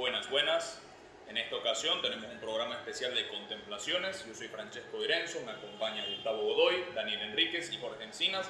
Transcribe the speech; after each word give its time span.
Buenas, 0.00 0.30
buenas. 0.30 0.80
En 1.28 1.36
esta 1.36 1.56
ocasión 1.56 2.00
tenemos 2.00 2.24
un 2.32 2.40
programa 2.40 2.74
especial 2.74 3.14
de 3.14 3.28
contemplaciones. 3.28 4.24
Yo 4.26 4.34
soy 4.34 4.48
Francesco 4.48 5.04
Irenzo, 5.04 5.40
me 5.44 5.52
acompaña 5.52 6.06
Gustavo 6.14 6.42
Godoy, 6.42 6.86
Daniel 6.94 7.20
Enríquez 7.20 7.70
y 7.70 7.76
Jorge 7.76 8.04
Encinas. 8.04 8.48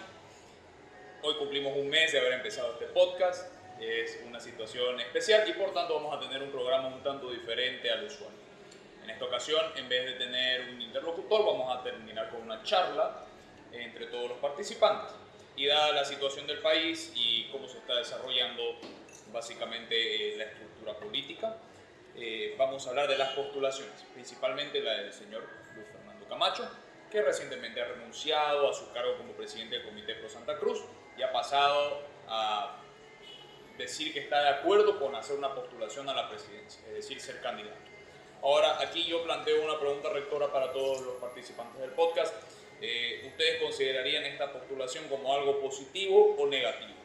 Hoy 1.22 1.34
cumplimos 1.38 1.76
un 1.76 1.88
mes 1.88 2.12
de 2.12 2.20
haber 2.20 2.34
empezado 2.34 2.74
este 2.74 2.84
podcast. 2.84 3.52
Es 3.80 4.20
una 4.28 4.38
situación 4.38 5.00
especial 5.00 5.42
y 5.48 5.54
por 5.54 5.74
tanto 5.74 5.96
vamos 5.96 6.16
a 6.16 6.20
tener 6.20 6.40
un 6.40 6.52
programa 6.52 6.86
un 6.86 7.02
tanto 7.02 7.28
diferente 7.32 7.90
al 7.90 8.04
usual. 8.04 8.30
En 9.02 9.10
esta 9.10 9.24
ocasión, 9.24 9.60
en 9.74 9.88
vez 9.88 10.06
de 10.06 10.12
tener 10.24 10.68
un 10.70 10.80
interlocutor, 10.80 11.44
vamos 11.44 11.76
a 11.76 11.82
terminar 11.82 12.30
con 12.30 12.42
una 12.42 12.62
charla 12.62 13.24
entre 13.72 14.06
todos 14.06 14.28
los 14.28 14.38
participantes. 14.38 15.16
Y 15.56 15.66
dada 15.66 15.90
la 15.90 16.04
situación 16.04 16.46
del 16.46 16.60
país 16.60 17.12
y 17.16 17.48
cómo 17.50 17.68
se 17.68 17.78
está 17.78 17.96
desarrollando 17.96 18.76
básicamente 19.32 19.94
eh, 20.32 20.36
la 20.36 20.44
estructura 20.44 20.69
política, 20.98 21.56
eh, 22.16 22.54
vamos 22.58 22.86
a 22.86 22.90
hablar 22.90 23.08
de 23.08 23.16
las 23.16 23.30
postulaciones, 23.30 24.04
principalmente 24.12 24.80
la 24.80 24.94
del 24.94 25.12
señor 25.12 25.42
Luis 25.74 25.86
Fernando 25.88 26.26
Camacho, 26.28 26.68
que 27.10 27.22
recientemente 27.22 27.80
ha 27.80 27.86
renunciado 27.86 28.70
a 28.70 28.74
su 28.74 28.92
cargo 28.92 29.16
como 29.16 29.32
presidente 29.32 29.76
del 29.76 29.84
Comité 29.84 30.14
Pro 30.14 30.28
Santa 30.28 30.58
Cruz 30.58 30.80
y 31.16 31.22
ha 31.22 31.32
pasado 31.32 32.02
a 32.28 32.76
decir 33.76 34.12
que 34.12 34.20
está 34.20 34.42
de 34.42 34.48
acuerdo 34.48 34.98
con 34.98 35.14
hacer 35.14 35.36
una 35.36 35.54
postulación 35.54 36.08
a 36.08 36.14
la 36.14 36.28
presidencia, 36.28 36.80
es 36.88 36.94
decir, 36.94 37.20
ser 37.20 37.40
candidato. 37.40 37.78
Ahora, 38.42 38.80
aquí 38.80 39.04
yo 39.04 39.22
planteo 39.22 39.62
una 39.64 39.78
pregunta 39.78 40.08
rectora 40.10 40.50
para 40.50 40.72
todos 40.72 41.00
los 41.02 41.16
participantes 41.16 41.80
del 41.80 41.90
podcast. 41.90 42.34
Eh, 42.80 43.24
¿Ustedes 43.26 43.62
considerarían 43.62 44.24
esta 44.24 44.50
postulación 44.52 45.08
como 45.08 45.34
algo 45.34 45.60
positivo 45.60 46.36
o 46.38 46.46
negativo? 46.46 46.99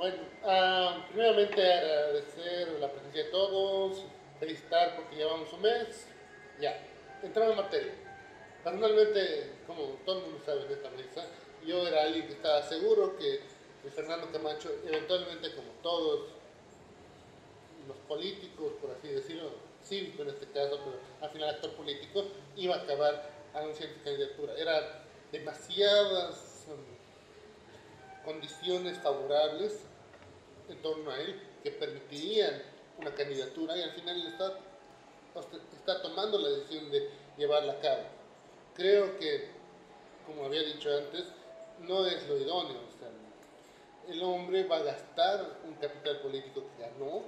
Bueno, 0.00 0.16
uh, 0.44 1.06
primeramente 1.12 1.60
agradecer 1.60 2.68
la 2.80 2.90
presencia 2.90 3.24
de 3.24 3.28
todos, 3.28 4.02
felicitar 4.38 4.96
porque 4.96 5.16
llevamos 5.16 5.52
un 5.52 5.60
mes. 5.60 6.06
Ya, 6.58 6.82
entramos 7.22 7.50
en 7.50 7.56
materia. 7.58 7.92
Personalmente, 8.64 9.52
como 9.66 9.82
todo 10.06 10.20
el 10.20 10.24
mundo 10.24 10.42
sabe 10.42 10.64
en 10.64 10.72
esta 10.72 10.90
mesa, 10.92 11.26
yo 11.66 11.86
era 11.86 12.04
alguien 12.04 12.26
que 12.26 12.32
estaba 12.32 12.62
seguro 12.62 13.18
que 13.18 13.40
Fernando 13.90 14.32
Camacho, 14.32 14.70
eventualmente, 14.86 15.54
como 15.54 15.68
todos 15.82 16.30
los 17.86 17.96
políticos, 18.08 18.72
por 18.80 18.92
así 18.92 19.08
decirlo, 19.08 19.50
cívico 19.82 20.22
en 20.22 20.30
este 20.30 20.46
caso, 20.46 20.80
pero 20.82 20.96
al 21.20 21.28
final 21.28 21.50
actor 21.50 21.72
político, 21.72 22.24
iba 22.56 22.74
a 22.74 22.78
acabar 22.78 23.30
anunciando 23.52 23.98
su 23.98 24.02
candidatura. 24.02 24.54
Era 24.56 25.04
demasiadas 25.30 26.64
um, 26.68 28.24
condiciones 28.24 28.96
favorables 28.96 29.89
en 30.70 30.82
torno 30.82 31.10
a 31.10 31.20
él 31.20 31.40
que 31.62 31.70
permitirían 31.72 32.62
una 32.98 33.14
candidatura 33.14 33.76
y 33.76 33.82
al 33.82 33.92
final 33.92 34.20
él 34.20 34.26
está, 34.28 34.58
está 35.76 36.02
tomando 36.02 36.38
la 36.38 36.48
decisión 36.50 36.90
de 36.90 37.10
llevarla 37.36 37.74
a 37.74 37.80
cabo. 37.80 38.02
Creo 38.74 39.18
que, 39.18 39.48
como 40.26 40.44
había 40.44 40.62
dicho 40.62 40.90
antes, 40.96 41.24
no 41.80 42.06
es 42.06 42.26
lo 42.28 42.36
idóneo. 42.36 42.90
el 44.08 44.22
hombre 44.22 44.64
va 44.64 44.78
a 44.78 44.82
gastar 44.82 45.60
un 45.64 45.74
capital 45.74 46.20
político 46.20 46.64
que 46.76 46.82
ganó, 46.82 47.22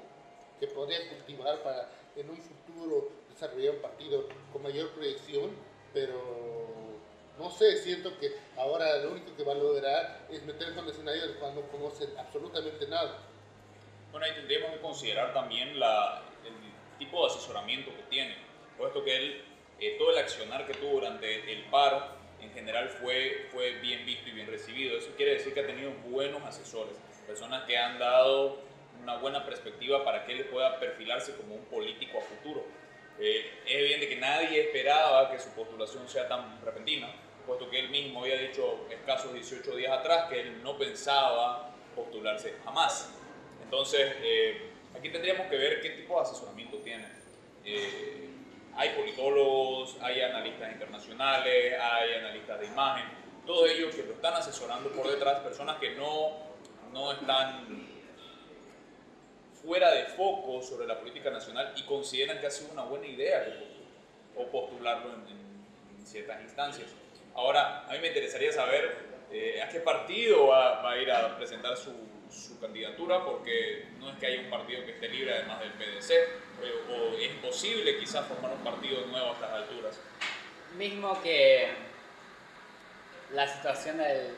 que 0.59 0.67
podría 0.69 1.09
cultivar 1.09 1.63
para 1.63 1.89
en 2.17 2.29
un 2.29 2.39
futuro 2.39 3.11
desarrollar 3.29 3.77
un 3.77 3.83
partido 3.83 4.29
con 4.53 4.63
mayor 4.63 4.91
proyección, 4.91 5.51
pero 5.95 6.19
no 7.39 7.51
sé, 7.51 7.77
siento 7.79 8.19
que 8.19 8.33
ahora 8.57 8.99
lo 8.99 9.13
único 9.13 9.35
que 9.37 9.45
va 9.45 9.53
a 9.53 9.57
lograr 9.57 10.27
es 10.31 10.43
meterse 10.45 10.75
en 10.75 10.85
un 10.85 10.91
escenario 10.91 11.23
del 11.23 11.37
cual 11.37 11.55
no 11.55 11.63
conoce 11.69 12.09
absolutamente 12.19 12.87
nada. 12.89 13.19
Bueno, 14.13 14.27
ahí 14.27 14.35
tendríamos 14.35 14.73
que 14.73 14.79
considerar 14.81 15.33
también 15.33 15.81
la, 15.81 16.23
el 16.45 16.99
tipo 16.99 17.23
de 17.27 17.33
asesoramiento 17.33 17.91
que 17.97 18.03
tiene, 18.11 18.37
puesto 18.77 19.03
que 19.03 19.17
él, 19.17 19.45
eh, 19.81 19.97
todo 19.99 20.11
el 20.11 20.19
accionar 20.19 20.67
que 20.67 20.75
tuvo 20.75 20.93
durante 20.93 21.51
el 21.51 21.65
paro, 21.65 22.03
en 22.39 22.53
general 22.53 22.91
fue, 22.91 23.49
fue 23.51 23.73
bien 23.81 24.05
visto 24.05 24.29
y 24.29 24.33
bien 24.33 24.47
recibido. 24.49 24.99
Eso 24.99 25.13
quiere 25.17 25.35
decir 25.35 25.55
que 25.55 25.61
ha 25.61 25.67
tenido 25.67 25.93
buenos 26.11 26.43
asesores, 26.43 26.95
personas 27.27 27.65
que 27.65 27.79
han 27.79 27.99
dado 27.99 28.59
una 29.03 29.17
buena 29.17 29.47
perspectiva 29.47 30.05
para 30.05 30.27
que 30.27 30.33
él 30.33 30.45
pueda 30.45 30.79
perfilarse 30.79 31.35
como 31.35 31.55
un 31.55 31.65
político 31.65 32.19
a 32.19 32.21
futuro. 32.21 32.67
Eh, 33.19 33.51
es 33.65 33.75
evidente 33.75 34.09
que 34.11 34.17
nadie 34.17 34.61
esperaba 34.61 35.31
que 35.31 35.39
su 35.39 35.49
postulación 35.55 36.07
sea 36.07 36.29
tan 36.29 36.61
repentina, 36.63 37.09
puesto 37.47 37.71
que 37.71 37.79
él 37.79 37.89
mismo 37.89 38.21
había 38.21 38.37
dicho 38.37 38.87
escasos 38.91 39.33
18 39.33 39.75
días 39.75 39.93
atrás 39.93 40.29
que 40.29 40.41
él 40.41 40.63
no 40.63 40.77
pensaba 40.77 41.71
postularse 41.97 42.57
jamás. 42.63 43.22
Entonces, 43.73 44.17
eh, 44.21 44.69
aquí 44.95 45.09
tendríamos 45.09 45.47
que 45.47 45.57
ver 45.57 45.81
qué 45.81 45.89
tipo 45.89 46.17
de 46.17 46.29
asesoramiento 46.29 46.77
tiene. 46.85 47.07
Eh, 47.65 48.29
hay 48.77 48.91
politólogos, 48.91 49.97
hay 50.03 50.21
analistas 50.21 50.73
internacionales, 50.73 51.81
hay 51.81 52.13
analistas 52.13 52.61
de 52.61 52.67
imagen, 52.67 53.07
todos 53.47 53.71
ellos 53.71 53.95
que 53.95 54.03
lo 54.03 54.13
están 54.13 54.35
asesorando 54.35 54.91
por 54.91 55.11
detrás, 55.11 55.41
personas 55.41 55.79
que 55.79 55.93
no, 55.95 56.33
no 56.93 57.13
están 57.13 57.89
fuera 59.65 59.91
de 59.93 60.05
foco 60.05 60.61
sobre 60.61 60.87
la 60.87 60.99
política 60.99 61.31
nacional 61.31 61.73
y 61.75 61.83
consideran 61.85 62.41
que 62.41 62.49
ha 62.49 62.51
sido 62.51 62.73
una 62.73 62.83
buena 62.83 63.07
idea 63.07 63.43
o 64.37 64.49
postularlo 64.49 65.15
en, 65.15 66.05
ciertas 66.05 66.43
instancias. 66.43 66.91
Ahora, 67.35 67.87
a 67.89 67.93
mí 67.95 68.01
me 68.01 68.09
interesaría 68.09 68.53
saber 68.53 68.99
eh, 69.31 69.63
a 69.63 69.69
qué 69.71 69.81
partido 69.81 70.49
va, 70.49 70.91
a 70.91 70.99
ir 70.99 71.11
a 71.11 71.39
presentar 71.39 71.75
su, 71.75 71.91
su 72.33 72.59
candidatura 72.59 73.25
porque 73.25 73.87
no 73.99 74.11
es 74.11 74.19
que 74.19 74.27
haya 74.27 74.41
un 74.41 74.51
partido 74.51 74.85
que 74.85 74.93
esté 74.93 75.09
libre 75.09 75.35
además 75.35 75.61
del 75.61 75.73
PDC, 75.73 76.13
o, 76.91 77.17
es 77.19 77.33
posible 77.45 77.99
quizás 77.99 78.27
formar 78.27 78.53
un 78.53 78.65
partido 78.65 79.07
nuevo 79.07 79.31
a 79.31 79.33
estas 79.33 79.51
alturas. 79.51 80.01
Mismo 80.77 81.21
que 81.23 81.69
la 83.33 83.47
situación 83.49 83.99
de 83.99 84.31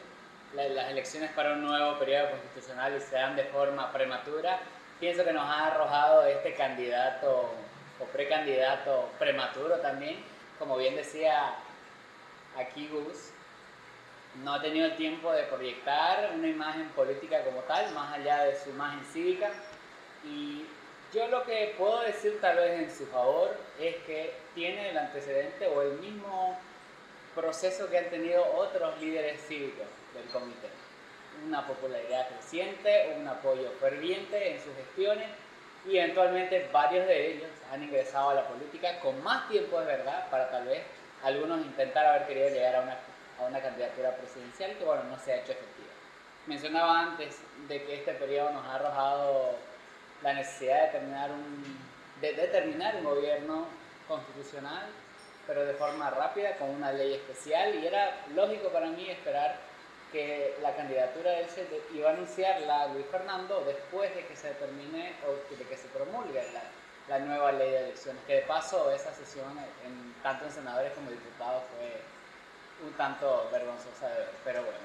las 0.55 0.91
elecciones 0.91 1.31
para 1.33 1.53
un 1.53 1.63
nuevo 1.63 1.99
periodo 1.99 2.31
constitucional 2.31 2.97
y 2.97 3.01
se 3.01 3.17
dan 3.17 3.37
de 3.37 3.45
forma 3.45 3.93
prematura, 3.93 4.61
pienso 5.01 5.25
que 5.25 5.33
nos 5.33 5.45
ha 5.45 5.67
arrojado 5.67 6.27
este 6.27 6.55
candidato 6.55 7.55
o 8.01 8.05
precandidato 8.07 9.11
prematuro 9.19 9.79
también, 9.79 10.17
como 10.59 10.77
bien 10.77 10.97
decía 10.97 11.55
aquí 12.57 12.89
Gus, 12.89 13.34
no 14.43 14.55
ha 14.55 14.63
tenido 14.63 14.87
el 14.87 14.97
tiempo 14.97 15.33
de 15.33 15.45
proyectar 15.45 16.33
una 16.35 16.49
imagen 16.49 16.89
política 16.91 17.45
como 17.45 17.61
tal, 17.63 17.93
más 17.95 18.15
allá 18.15 18.45
de 18.45 18.57
su 18.57 18.71
imagen 18.71 19.05
cívica. 19.05 19.51
Y 20.25 20.65
yo 21.13 21.29
lo 21.29 21.45
que 21.45 21.75
puedo 21.79 22.01
decir 22.01 22.41
tal 22.41 22.57
vez 22.57 22.81
en 22.81 22.91
su 22.91 23.07
favor 23.07 23.57
es 23.79 23.97
que 24.07 24.35
tiene 24.55 24.91
el 24.91 24.99
antecedente 24.99 25.69
o 25.69 25.83
el 25.83 25.93
mismo 26.01 26.59
proceso 27.35 27.89
que 27.89 27.99
han 27.99 28.11
tenido 28.11 28.45
otros 28.57 29.01
líderes 29.01 29.41
cívicos 29.47 29.87
del 30.15 30.25
comité. 30.33 30.69
Una 31.47 31.67
popularidad 31.67 32.29
creciente, 32.29 33.17
un 33.19 33.29
apoyo 33.29 33.71
ferviente 33.81 34.55
en 34.55 34.61
sus 34.63 34.75
gestiones 34.77 35.29
y 35.87 35.99
eventualmente 35.99 36.69
varios 36.73 37.07
de 37.07 37.35
ellos 37.35 37.51
han 37.73 37.83
ingresado 37.83 38.31
a 38.31 38.35
la 38.35 38.49
política 38.49 38.99
con 39.01 39.23
más 39.23 39.49
tiempo 39.49 39.79
de 39.81 39.87
verdad 39.87 40.31
para 40.31 40.51
tal 40.51 40.67
vez 40.67 40.83
algunos 41.23 41.61
intentar 41.61 42.07
haber 42.07 42.27
querido 42.27 42.49
llegar 42.49 42.77
a 42.77 42.81
una 42.83 42.99
a 43.39 43.45
una 43.45 43.61
candidatura 43.61 44.17
presidencial 44.17 44.77
que 44.77 44.85
bueno, 44.85 45.05
no 45.05 45.19
se 45.19 45.33
ha 45.33 45.37
hecho 45.37 45.53
efectiva. 45.53 45.89
Mencionaba 46.47 47.01
antes 47.01 47.39
de 47.69 47.85
que 47.85 47.95
este 47.97 48.13
periodo 48.15 48.51
nos 48.51 48.67
ha 48.67 48.75
arrojado 48.75 49.57
la 50.23 50.35
necesidad 50.35 50.87
de 50.87 50.99
terminar 50.99 51.31
un, 51.31 51.79
de 52.21 52.33
determinar 52.33 52.97
un 52.97 53.05
gobierno 53.05 53.67
constitucional, 54.09 54.87
pero 55.47 55.65
de 55.65 55.75
forma 55.75 56.11
rápida, 56.11 56.57
con 56.57 56.71
una 56.71 56.93
ley 56.93 57.15
especial, 57.15 57.75
y 57.75 57.87
era 57.87 58.25
lógico 58.35 58.69
para 58.69 58.87
mí 58.87 59.09
esperar 59.11 59.57
que 60.13 60.57
la 60.63 60.75
candidatura 60.77 61.33
de 61.33 61.41
él 61.41 61.49
iba 61.93 62.11
a 62.11 62.13
anunciarla 62.13 62.87
Luis 62.89 63.07
Fernando 63.11 63.65
después 63.67 64.15
de 64.15 64.25
que 64.27 64.37
se 64.37 64.49
determine 64.49 65.13
o 65.27 65.55
de 65.55 65.65
que 65.65 65.77
se 65.77 65.89
promulgue 65.89 66.41
la, 66.53 66.63
la 67.09 67.25
nueva 67.25 67.53
ley 67.53 67.71
de 67.71 67.79
elecciones, 67.85 68.23
que 68.25 68.37
de 68.37 68.43
paso 68.43 68.91
esa 68.93 69.13
sesión 69.13 69.59
en, 69.85 70.15
tanto 70.23 70.45
en 70.45 70.53
senadores 70.53 70.93
como 70.93 71.11
diputados 71.11 71.65
fue 71.77 72.01
un 72.83 72.93
tanto 72.95 73.49
vergonzosa 73.53 74.09
de 74.09 74.19
ver, 74.19 74.31
pero 74.45 74.63
bueno. 74.63 74.79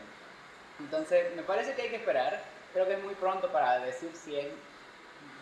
Entonces, 0.80 1.36
me 1.36 1.44
parece 1.44 1.74
que 1.74 1.84
hay 1.84 1.90
que 1.90 1.98
esperar. 1.98 2.42
Creo 2.74 2.88
que 2.88 2.94
es 2.94 3.04
muy 3.04 3.16
pronto 3.16 3.52
para 3.52 3.80
decir 3.80 4.12
si 4.16 4.36
él 4.36 4.52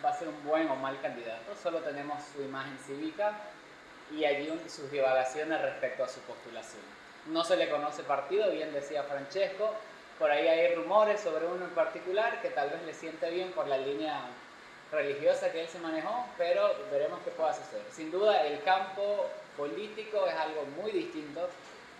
va 0.04 0.10
a 0.10 0.18
ser 0.18 0.28
un 0.28 0.44
buen 0.44 0.68
o 0.68 0.76
mal 0.76 1.00
candidato. 1.00 1.54
Solo 1.62 1.80
tenemos 1.80 2.22
su 2.34 2.42
imagen 2.42 2.78
cívica 2.78 3.32
y 4.10 4.24
allí 4.24 4.50
sus 4.68 4.90
divagaciones 4.90 5.60
respecto 5.60 6.04
a 6.04 6.08
su 6.08 6.20
postulación. 6.20 6.82
No 7.26 7.44
se 7.44 7.56
le 7.56 7.68
conoce 7.68 8.02
partido, 8.02 8.50
bien 8.50 8.72
decía 8.72 9.02
Francesco. 9.02 9.74
Por 10.18 10.30
ahí 10.30 10.48
hay 10.48 10.74
rumores 10.74 11.20
sobre 11.20 11.46
uno 11.46 11.64
en 11.64 11.74
particular 11.74 12.40
que 12.40 12.50
tal 12.50 12.70
vez 12.70 12.82
le 12.82 12.94
siente 12.94 13.30
bien 13.30 13.52
por 13.52 13.68
la 13.68 13.76
línea 13.76 14.20
religiosa 14.90 15.52
que 15.52 15.60
él 15.60 15.68
se 15.68 15.78
manejó, 15.78 16.26
pero 16.38 16.74
veremos 16.90 17.20
qué 17.24 17.30
pueda 17.30 17.52
suceder. 17.52 17.84
Sin 17.92 18.10
duda, 18.10 18.46
el 18.46 18.62
campo 18.62 19.26
político 19.56 20.26
es 20.26 20.34
algo 20.34 20.64
muy 20.80 20.90
distinto 20.90 21.48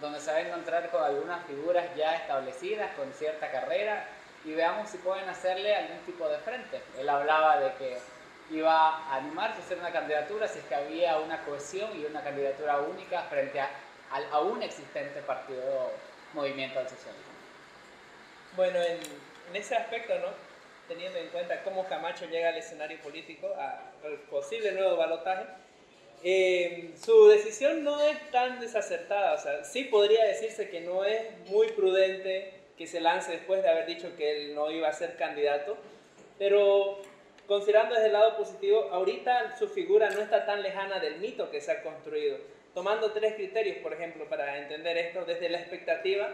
donde 0.00 0.20
se 0.20 0.30
va 0.30 0.38
a 0.38 0.40
encontrar 0.42 0.90
con 0.90 1.02
algunas 1.02 1.44
figuras 1.46 1.84
ya 1.96 2.16
establecidas, 2.16 2.94
con 2.94 3.12
cierta 3.12 3.50
carrera, 3.50 4.04
y 4.44 4.52
veamos 4.52 4.88
si 4.90 4.98
pueden 4.98 5.28
hacerle 5.28 5.74
algún 5.74 5.98
tipo 6.00 6.28
de 6.28 6.38
frente. 6.38 6.80
Él 6.98 7.08
hablaba 7.08 7.58
de 7.58 7.72
que 7.74 7.98
iba 8.50 8.72
a 8.72 9.16
animarse 9.16 9.60
a 9.60 9.64
hacer 9.64 9.78
una 9.78 9.92
candidatura 9.92 10.48
si 10.48 10.60
es 10.60 10.64
que 10.64 10.74
había 10.74 11.18
una 11.18 11.44
cohesión 11.44 11.90
y 11.98 12.04
una 12.04 12.22
candidatura 12.22 12.78
única 12.78 13.22
frente 13.24 13.60
a, 13.60 13.68
al 14.10 14.24
aún 14.32 14.62
existente 14.62 15.20
partido 15.22 15.92
Movimiento 16.34 16.78
al 16.78 16.88
Socialismo. 16.88 17.32
Bueno, 18.54 18.80
en, 18.82 18.98
ese 19.54 19.76
aspecto, 19.76 20.14
¿no? 20.18 20.28
teniendo 20.88 21.18
en 21.18 21.28
cuenta 21.28 21.62
cómo 21.62 21.86
Camacho 21.86 22.26
llega 22.26 22.48
al 22.48 22.56
escenario 22.56 22.98
político, 23.00 23.48
al 23.56 24.14
posible 24.30 24.72
nuevo 24.72 24.96
balotaje, 24.96 25.44
eh, 26.22 26.90
su 27.00 27.28
decisión 27.28 27.84
no 27.84 28.00
es 28.00 28.30
tan 28.30 28.60
desacertada, 28.60 29.34
o 29.34 29.38
sea, 29.38 29.64
sí 29.64 29.84
podría 29.84 30.24
decirse 30.24 30.68
que 30.68 30.80
no 30.80 31.04
es 31.04 31.22
muy 31.46 31.68
prudente 31.68 32.54
que 32.76 32.86
se 32.86 33.00
lance 33.00 33.32
después 33.32 33.62
de 33.62 33.68
haber 33.68 33.86
dicho 33.86 34.16
que 34.16 34.30
él 34.30 34.54
no 34.54 34.70
iba 34.70 34.88
a 34.88 34.92
ser 34.92 35.16
candidato, 35.16 35.76
pero 36.38 37.00
considerando 37.46 37.94
desde 37.94 38.06
el 38.08 38.12
lado 38.12 38.36
positivo, 38.36 38.88
ahorita 38.92 39.56
su 39.58 39.68
figura 39.68 40.10
no 40.10 40.20
está 40.20 40.46
tan 40.46 40.62
lejana 40.62 41.00
del 41.00 41.18
mito 41.18 41.50
que 41.50 41.60
se 41.60 41.72
ha 41.72 41.82
construido. 41.82 42.38
Tomando 42.74 43.10
tres 43.12 43.34
criterios, 43.34 43.78
por 43.78 43.92
ejemplo, 43.92 44.28
para 44.28 44.58
entender 44.58 44.96
esto, 44.98 45.24
desde 45.24 45.48
la 45.48 45.58
expectativa, 45.58 46.30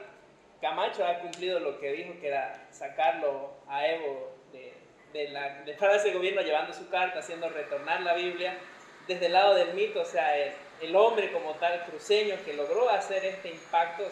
Camacho 0.61 1.07
ha 1.07 1.21
cumplido 1.21 1.61
lo 1.61 1.79
que 1.79 1.93
dijo 1.93 2.19
que 2.21 2.29
era 2.29 2.67
sacarlo 2.71 3.53
a 3.69 3.87
Evo 3.87 4.33
de, 4.53 4.73
de 5.13 5.29
la, 5.29 5.63
de 5.63 5.73
ese 5.73 6.13
gobierno 6.13 6.43
llevando 6.43 6.73
su 6.73 6.89
carta, 6.89 7.21
haciendo 7.21 7.49
retornar 7.49 8.03
la 8.03 8.15
Biblia, 8.15 8.59
desde 9.07 9.27
el 9.27 9.33
lado 9.33 9.55
del 9.55 9.75
mito, 9.75 10.01
o 10.01 10.05
sea, 10.05 10.37
el, 10.37 10.53
el 10.81 10.97
hombre 10.97 11.33
como 11.33 11.53
tal 11.55 11.85
cruceño 11.85 12.37
que 12.45 12.55
logró 12.55 12.89
hacer 12.91 13.25
este 13.25 13.51
impacto, 13.51 14.05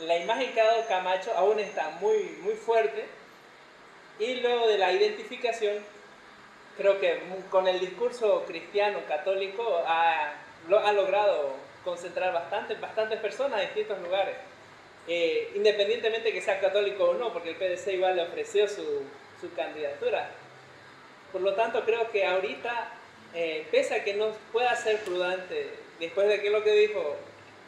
la 0.00 0.16
imagen 0.16 0.52
que 0.52 0.60
ha 0.60 0.66
dado 0.66 0.86
Camacho 0.86 1.32
aún 1.36 1.58
está 1.58 1.90
muy, 2.00 2.38
muy 2.42 2.54
fuerte. 2.54 3.04
Y 4.18 4.36
luego 4.36 4.66
de 4.66 4.78
la 4.78 4.92
identificación, 4.92 5.76
creo 6.76 6.98
que 6.98 7.20
con 7.50 7.68
el 7.68 7.78
discurso 7.78 8.44
cristiano 8.46 9.00
católico 9.06 9.82
ha, 9.86 10.34
lo, 10.68 10.78
ha 10.80 10.92
logrado 10.92 11.52
concentrar 11.84 12.32
bastante, 12.32 12.74
bastantes 12.74 13.20
personas 13.20 13.60
en 13.60 13.66
distintos 13.66 14.00
lugares. 14.02 14.36
Eh, 15.06 15.52
independientemente 15.54 16.32
que 16.32 16.42
sea 16.42 16.60
católico 16.60 17.04
o 17.04 17.14
no, 17.14 17.32
porque 17.32 17.50
el 17.50 17.56
PDC 17.56 17.94
igual 17.94 18.16
le 18.16 18.22
ofreció 18.22 18.68
su, 18.68 19.04
su 19.40 19.52
candidatura. 19.54 20.30
Por 21.32 21.40
lo 21.40 21.54
tanto, 21.54 21.84
creo 21.84 22.10
que 22.10 22.26
ahorita 22.26 22.97
eh, 23.34 23.66
pese 23.70 23.94
a 23.94 24.04
que 24.04 24.14
no 24.14 24.32
pueda 24.52 24.74
ser 24.76 24.98
prudente, 25.00 25.70
después 26.00 26.28
de 26.28 26.40
que 26.40 26.50
lo 26.50 26.62
que 26.64 26.72
dijo, 26.72 27.16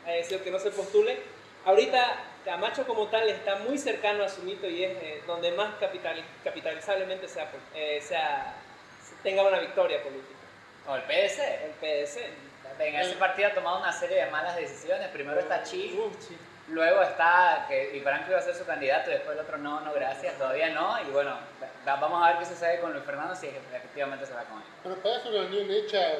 ha 0.07 0.11
decidido 0.12 0.45
que 0.45 0.51
no 0.51 0.59
se 0.59 0.71
postule, 0.71 1.19
ahorita 1.65 2.31
Camacho 2.45 2.87
como 2.87 3.07
tal 3.09 3.29
está 3.29 3.57
muy 3.57 3.77
cercano 3.77 4.25
a 4.25 4.29
su 4.29 4.43
mito 4.43 4.67
y 4.67 4.83
es 4.83 4.97
eh, 5.03 5.23
donde 5.27 5.53
más 5.53 5.75
capital, 5.75 6.25
capitalizablemente 6.43 7.29
sea, 7.29 7.51
eh, 7.75 8.01
sea, 8.01 8.55
tenga 9.23 9.47
una 9.47 9.59
victoria 9.61 10.03
política. 10.03 10.41
O 10.89 10.97
el 10.97 11.03
PDC. 11.03 11.39
El 11.65 11.71
PDC. 11.73 12.17
En 12.79 12.97
ese 12.97 13.17
partido 13.17 13.49
ha 13.49 13.55
tomado 13.55 13.81
una 13.81 13.93
serie 13.93 14.25
de 14.25 14.31
malas 14.31 14.57
decisiones. 14.57 15.09
Primero 15.09 15.39
está 15.39 15.62
Chi, 15.62 15.95
luego 16.71 17.03
está 17.03 17.67
que 17.69 18.01
Franco 18.03 18.31
iba 18.31 18.39
a 18.39 18.43
ser 18.43 18.55
su 18.55 18.65
candidato 18.65 19.11
y 19.11 19.15
después 19.15 19.37
el 19.37 19.45
otro 19.45 19.59
no, 19.59 19.81
no, 19.81 19.93
gracias, 19.93 20.37
todavía 20.39 20.71
no. 20.71 21.01
Y 21.03 21.11
bueno, 21.11 21.37
vamos 21.85 22.23
a 22.23 22.31
ver 22.31 22.39
qué 22.39 22.47
sucede 22.47 22.81
con 22.81 22.93
Luis 22.93 23.05
Fernando 23.05 23.35
si 23.35 23.49
efectivamente 23.49 24.27
se 24.27 24.35
va 24.35 24.45
con 24.45 24.59
él. 24.59 24.65
Pero 24.83 24.97
parece 24.97 25.29
una 25.29 25.47
unión 25.47 25.71
hecha 25.71 26.13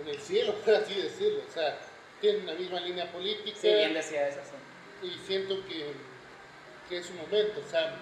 en 0.00 0.08
el 0.08 0.18
cielo, 0.20 0.54
por 0.64 0.74
así 0.74 1.00
decirlo. 1.00 1.42
O 1.48 1.52
sea, 1.52 1.76
tienen 2.20 2.46
la 2.46 2.54
misma 2.54 2.80
línea 2.80 3.10
política. 3.10 3.56
Sí, 3.60 3.68
bien 3.68 3.94
decía 3.94 4.28
eso, 4.28 4.40
sí. 4.44 5.06
Y 5.06 5.18
siento 5.26 5.56
que, 5.66 5.92
que 6.88 6.98
es 6.98 7.10
un 7.10 7.18
momento. 7.18 7.60
O 7.60 7.70
sea, 7.70 7.94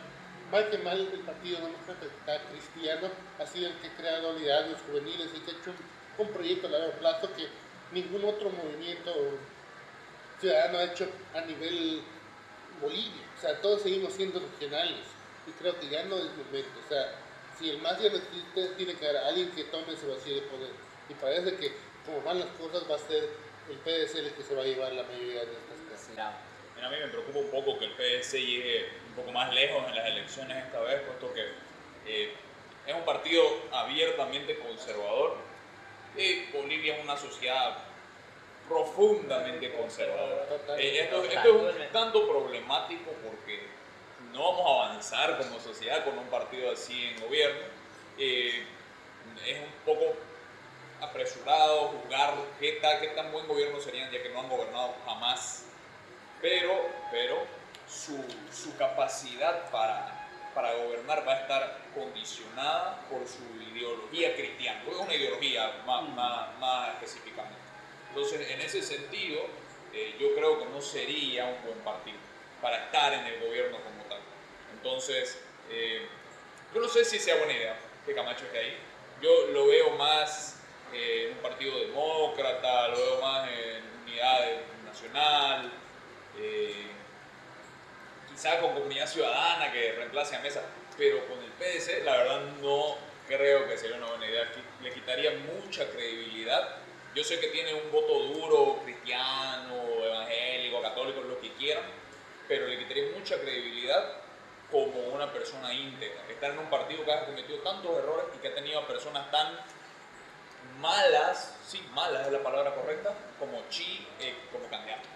mal 0.50 0.68
que 0.70 0.78
mal, 0.78 1.00
el 1.00 1.20
Partido 1.20 1.58
Demócrata 1.60 2.40
Cristiano 2.50 3.08
ha 3.38 3.46
sido 3.46 3.68
el 3.68 3.74
que 3.78 3.88
ha 3.88 3.96
creado 3.96 4.30
unidades 4.30 4.78
juveniles 4.86 5.30
y 5.34 5.40
que 5.40 5.50
ha 5.50 5.54
hecho 5.54 5.70
un, 5.70 6.26
un 6.26 6.32
proyecto 6.32 6.68
a 6.68 6.70
largo 6.70 6.92
plazo 6.92 7.28
que 7.34 7.48
ningún 7.92 8.24
otro 8.24 8.50
movimiento 8.50 9.12
ciudadano 10.40 10.78
ha 10.78 10.84
hecho 10.84 11.08
a 11.34 11.40
nivel 11.42 12.02
Bolivia. 12.80 13.24
O 13.36 13.40
sea, 13.40 13.60
todos 13.60 13.82
seguimos 13.82 14.12
siendo 14.12 14.40
regionales 14.40 15.06
y 15.46 15.50
creo 15.52 15.78
que 15.78 15.88
ya 15.88 16.04
no 16.04 16.16
es 16.16 16.30
momento. 16.36 16.80
O 16.84 16.88
sea, 16.88 17.14
si 17.58 17.70
el 17.70 17.82
no 17.82 17.90
existe, 17.90 18.66
tiene 18.76 18.94
que 18.94 19.08
haber 19.08 19.22
alguien 19.24 19.50
que 19.52 19.64
tome 19.64 19.92
ese 19.92 20.06
vacío 20.06 20.34
de 20.34 20.42
poder. 20.42 20.70
Y 21.08 21.14
parece 21.14 21.56
que, 21.56 21.72
como 22.04 22.22
van 22.22 22.40
las 22.40 22.48
cosas, 22.50 22.82
va 22.90 22.96
a 22.96 22.98
ser 22.98 23.28
el 23.68 23.76
PDC 23.78 24.16
el 24.16 24.32
que 24.32 24.42
se 24.42 24.54
va 24.54 24.62
a 24.62 24.66
llevar 24.66 24.92
la 24.92 25.02
mayoría 25.04 25.44
de 25.44 25.52
estas 25.52 25.78
casas. 25.90 26.34
A 26.82 26.90
mí 26.90 26.96
me 27.00 27.06
preocupa 27.06 27.38
un 27.38 27.50
poco 27.50 27.78
que 27.78 27.86
el 27.86 27.92
PDC 27.92 28.32
llegue 28.34 28.88
un 29.08 29.14
poco 29.14 29.32
más 29.32 29.54
lejos 29.54 29.86
en 29.88 29.94
las 29.94 30.06
elecciones 30.06 30.64
esta 30.64 30.80
vez, 30.80 31.00
puesto 31.02 31.32
que 31.32 31.46
eh, 32.06 32.34
es 32.86 32.94
un 32.94 33.04
partido 33.04 33.42
abiertamente 33.72 34.58
conservador. 34.58 35.36
Y 36.16 36.50
Bolivia 36.52 36.96
es 36.96 37.04
una 37.04 37.16
sociedad 37.16 37.78
profundamente 38.68 39.72
conservadora. 39.74 40.46
Eh, 40.78 41.00
esto, 41.00 41.24
esto 41.24 41.68
es 41.68 41.76
un 41.76 41.92
tanto 41.92 42.28
problemático 42.28 43.10
porque 43.22 43.66
no 44.32 44.52
vamos 44.52 44.66
a 44.66 44.86
avanzar 44.86 45.38
como 45.38 45.60
sociedad 45.60 46.04
con 46.04 46.18
un 46.18 46.26
partido 46.26 46.72
así 46.72 47.04
en 47.04 47.20
gobierno. 47.20 47.60
Eh, 48.18 48.64
es 49.46 49.58
un 49.58 49.72
poco 49.84 50.14
apresurado 51.00 51.88
juzgar 51.88 52.34
qué, 52.58 52.72
tal, 52.80 53.00
qué 53.00 53.08
tan 53.08 53.30
buen 53.32 53.46
gobierno 53.46 53.80
serían 53.80 54.10
ya 54.10 54.22
que 54.22 54.30
no 54.30 54.40
han 54.40 54.48
gobernado 54.48 54.94
jamás, 55.04 55.66
pero, 56.40 56.88
pero 57.10 57.38
su, 57.88 58.24
su 58.52 58.76
capacidad 58.76 59.70
para, 59.70 60.28
para 60.54 60.74
gobernar 60.74 61.26
va 61.26 61.32
a 61.32 61.40
estar 61.40 61.78
condicionada 61.94 63.00
por 63.10 63.26
su 63.26 63.44
ideología 63.72 64.34
cristiana, 64.34 64.82
es 64.88 64.96
una 64.96 65.14
ideología 65.14 65.82
más, 65.86 66.08
más, 66.10 66.58
más 66.58 66.88
específicamente. 66.94 67.63
Entonces, 68.14 68.48
en 68.48 68.60
ese 68.60 68.80
sentido, 68.80 69.40
eh, 69.92 70.14
yo 70.20 70.36
creo 70.36 70.60
que 70.60 70.66
no 70.66 70.80
sería 70.80 71.46
un 71.46 71.60
buen 71.64 71.78
partido 71.80 72.16
para 72.62 72.84
estar 72.84 73.12
en 73.12 73.26
el 73.26 73.40
gobierno 73.40 73.76
como 73.78 74.04
tal. 74.04 74.20
Entonces, 74.72 75.40
eh, 75.68 76.06
yo 76.72 76.80
no 76.80 76.86
sé 76.86 77.04
si 77.04 77.18
sea 77.18 77.34
buena 77.38 77.54
idea 77.54 77.76
que 78.06 78.14
Camacho 78.14 78.44
esté 78.44 78.58
ahí. 78.60 78.76
Yo 79.20 79.48
lo 79.48 79.66
veo 79.66 79.90
más 79.96 80.60
en 80.92 81.32
un 81.32 81.38
partido 81.38 81.76
demócrata, 81.80 82.86
lo 82.86 82.98
veo 82.98 83.20
más 83.20 83.50
en 83.50 83.82
unidad 84.04 84.60
nacional, 84.84 85.72
eh, 86.38 86.86
quizá 88.30 88.60
con 88.60 88.74
comunidad 88.74 89.08
ciudadana 89.08 89.72
que 89.72 89.90
reemplace 89.90 90.36
a 90.36 90.38
Mesa, 90.38 90.62
pero 90.96 91.26
con 91.26 91.42
el 91.42 91.50
PDC 91.50 92.04
la 92.04 92.16
verdad 92.16 92.40
no 92.62 92.96
creo 93.26 93.68
que 93.68 93.76
sería 93.76 93.96
una 93.96 94.06
buena 94.06 94.28
idea. 94.28 94.48
Le 94.80 94.92
quitaría 94.92 95.32
mucha 95.32 95.90
credibilidad. 95.90 96.83
Yo 97.14 97.22
sé 97.22 97.38
que 97.38 97.48
tiene 97.48 97.72
un 97.74 97.92
voto 97.92 98.24
duro, 98.24 98.80
cristiano, 98.82 99.74
evangélico, 100.04 100.82
católico, 100.82 101.20
lo 101.20 101.40
que 101.40 101.52
quieran, 101.52 101.84
pero 102.48 102.66
le 102.66 102.78
quitaría 102.78 103.16
mucha 103.16 103.38
credibilidad 103.40 104.24
como 104.70 104.98
una 105.14 105.32
persona 105.32 105.72
íntegra. 105.72 106.22
Estar 106.28 106.50
en 106.50 106.58
un 106.58 106.68
partido 106.68 107.04
que 107.04 107.12
ha 107.12 107.26
cometido 107.26 107.58
tantos 107.58 107.96
errores 107.96 108.26
y 108.34 108.38
que 108.38 108.48
ha 108.48 108.54
tenido 108.54 108.80
a 108.80 108.88
personas 108.88 109.30
tan 109.30 109.60
malas, 110.80 111.56
sí, 111.64 111.80
malas 111.94 112.26
es 112.26 112.32
la 112.32 112.42
palabra 112.42 112.74
correcta, 112.74 113.14
como 113.38 113.62
Chi 113.68 114.06
eh, 114.18 114.34
como 114.50 114.68
candidato. 114.68 115.08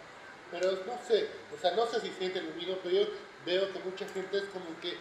Pero 0.52 0.70
no 0.86 0.98
sé, 1.06 1.28
o 1.52 1.60
sea, 1.60 1.72
no 1.72 1.86
sé 1.86 2.00
si 2.00 2.10
siente 2.12 2.40
lo 2.40 2.52
pero 2.82 2.90
yo 2.90 3.06
veo 3.44 3.72
que 3.72 3.78
mucha 3.80 4.06
gente 4.08 4.38
es 4.38 4.44
como 4.44 4.66
que 4.80 4.92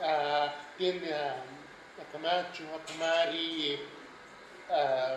uh, 0.00 0.50
tiene 0.78 1.12
a, 1.12 1.32
a, 1.32 2.12
Camacho, 2.12 2.62
a 2.74 2.86
Kumari, 2.86 3.78
a, 4.70 5.16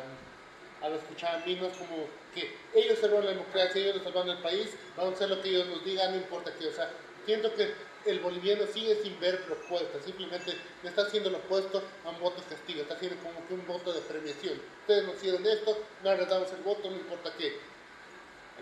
a 0.81 0.89
los 0.89 1.01
Cuchaminos 1.01 1.77
como 1.77 2.07
que 2.33 2.55
ellos 2.73 2.99
salvan 2.99 3.25
la 3.25 3.31
democracia, 3.31 3.81
ellos 3.81 4.01
salvan 4.03 4.29
el 4.29 4.37
país, 4.37 4.75
vamos 4.95 5.13
a 5.13 5.15
hacer 5.15 5.29
lo 5.29 5.41
que 5.41 5.49
ellos 5.49 5.67
nos 5.67 5.83
digan, 5.83 6.11
no 6.11 6.17
importa 6.17 6.51
qué, 6.57 6.67
o 6.67 6.71
sea, 6.71 6.89
siento 7.25 7.53
que 7.55 7.73
el 8.05 8.19
boliviano 8.19 8.65
sigue 8.67 8.95
sin 8.95 9.19
ver 9.19 9.43
propuestas, 9.43 10.03
simplemente 10.03 10.55
le 10.83 10.89
está 10.89 11.03
haciendo 11.03 11.29
lo 11.29 11.37
opuesto 11.37 11.83
a 12.05 12.09
un 12.09 12.19
voto 12.19 12.41
castigo, 12.49 12.81
está 12.81 12.95
haciendo 12.95 13.21
como 13.21 13.45
que 13.47 13.53
un 13.53 13.65
voto 13.67 13.91
de 13.93 14.01
premiación. 14.01 14.59
Ustedes 14.81 15.05
nos 15.05 15.15
hicieron 15.15 15.45
esto, 15.45 15.77
no 16.03 16.15
les 16.15 16.29
damos 16.29 16.51
el 16.51 16.61
voto, 16.61 16.89
no 16.89 16.95
importa 16.95 17.33
qué. 17.37 17.57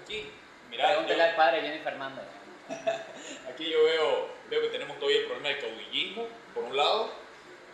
Aquí, 0.02 0.30
mira. 0.70 0.88
Pregúntale 0.88 1.24
al 1.24 1.36
padre 1.36 1.62
Jenny 1.62 1.80
Fernando. 1.80 2.22
Aquí 3.50 3.70
yo 3.70 3.84
veo, 3.84 4.30
veo 4.50 4.62
que 4.62 4.70
tenemos 4.70 4.98
todavía 4.98 5.22
el 5.22 5.26
problema 5.26 5.50
del 5.50 5.60
caudillismo, 5.60 6.28
por 6.54 6.64
un 6.64 6.76
lado, 6.76 7.12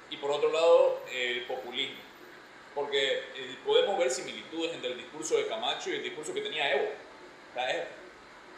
y 0.09 0.17
por 0.17 0.31
otro 0.31 0.51
lado, 0.51 1.01
el 1.11 1.45
populismo. 1.45 2.01
Porque 2.75 3.19
eh, 3.35 3.57
podemos 3.65 3.82
similitudes 4.15 4.73
entre 4.73 4.91
el 4.91 4.97
discurso 4.97 5.37
de 5.37 5.47
Camacho 5.47 5.89
y 5.89 5.95
el 5.95 6.03
discurso 6.03 6.33
que 6.33 6.41
tenía 6.41 6.73
Evo. 6.73 6.89
O 7.51 7.53
sea, 7.53 7.69
es 7.69 7.87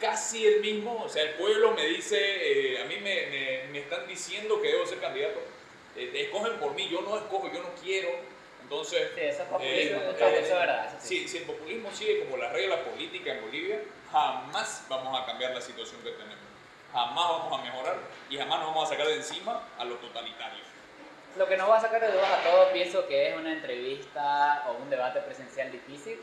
casi 0.00 0.46
el 0.46 0.60
mismo, 0.60 1.02
o 1.04 1.08
sea, 1.08 1.22
el 1.22 1.30
pueblo 1.30 1.72
me 1.72 1.86
dice, 1.86 2.18
eh, 2.18 2.82
a 2.82 2.84
mí 2.84 2.96
me, 2.96 3.26
me, 3.26 3.64
me, 3.72 3.78
están 3.80 4.06
diciendo 4.06 4.60
que 4.60 4.68
debo 4.68 4.86
ser 4.86 5.00
candidato, 5.00 5.40
eh, 5.96 6.10
escogen 6.14 6.58
por 6.58 6.74
mí, 6.74 6.88
yo 6.88 7.00
no 7.00 7.16
escojo, 7.16 7.50
yo 7.52 7.62
no 7.62 7.70
quiero, 7.82 8.10
entonces... 8.62 9.10
Sí, 9.14 9.20
eso 9.20 9.42
es 9.42 9.48
populismo, 9.48 10.00
eh, 10.00 10.14
eso 10.18 10.26
es 10.26 10.50
verdad. 10.50 10.86
Eso 10.86 10.96
sí. 11.00 11.20
si, 11.20 11.28
si 11.28 11.38
el 11.38 11.44
populismo 11.44 11.90
sigue 11.92 12.24
como 12.24 12.36
la 12.36 12.50
regla 12.52 12.84
política 12.84 13.32
en 13.34 13.42
Bolivia, 13.42 13.80
jamás 14.10 14.84
vamos 14.88 15.20
a 15.20 15.24
cambiar 15.24 15.54
la 15.54 15.60
situación 15.60 16.00
que 16.02 16.10
tenemos, 16.10 16.36
jamás 16.92 17.28
vamos 17.28 17.60
a 17.60 17.64
mejorar 17.64 17.98
y 18.28 18.36
jamás 18.36 18.60
nos 18.60 18.68
vamos 18.68 18.84
a 18.88 18.92
sacar 18.92 19.06
de 19.06 19.14
encima 19.14 19.68
a 19.78 19.84
los 19.84 20.00
totalitarios. 20.00 20.66
Lo 21.36 21.46
que 21.46 21.56
nos 21.56 21.68
va 21.68 21.76
a 21.76 21.80
sacar 21.80 22.00
de 22.00 22.12
dudas 22.12 22.30
a 22.30 22.50
todos 22.50 22.68
pienso 22.68 23.06
que 23.06 23.28
es 23.28 23.36
una 23.36 23.52
entrevista 23.52 24.64
o 24.68 24.82
un 24.82 24.88
debate 24.88 25.20
presencial 25.20 25.70
difícil 25.70 26.18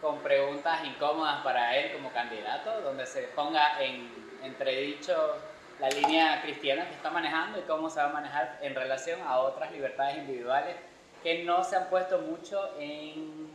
con 0.00 0.20
preguntas 0.20 0.84
incómodas 0.84 1.42
para 1.42 1.76
él 1.76 1.92
como 1.92 2.12
candidato, 2.12 2.80
donde 2.82 3.06
se 3.06 3.22
ponga 3.34 3.82
en 3.82 4.10
entredicho 4.42 5.36
la 5.80 5.88
línea 5.88 6.42
cristiana 6.42 6.86
que 6.88 6.94
está 6.94 7.10
manejando 7.10 7.58
y 7.58 7.62
cómo 7.62 7.90
se 7.90 8.00
va 8.00 8.06
a 8.06 8.12
manejar 8.12 8.58
en 8.62 8.74
relación 8.74 9.20
a 9.22 9.38
otras 9.38 9.72
libertades 9.72 10.18
individuales 10.18 10.76
que 11.22 11.44
no 11.44 11.64
se 11.64 11.76
han 11.76 11.88
puesto 11.88 12.18
mucho 12.18 12.70
en 12.78 13.50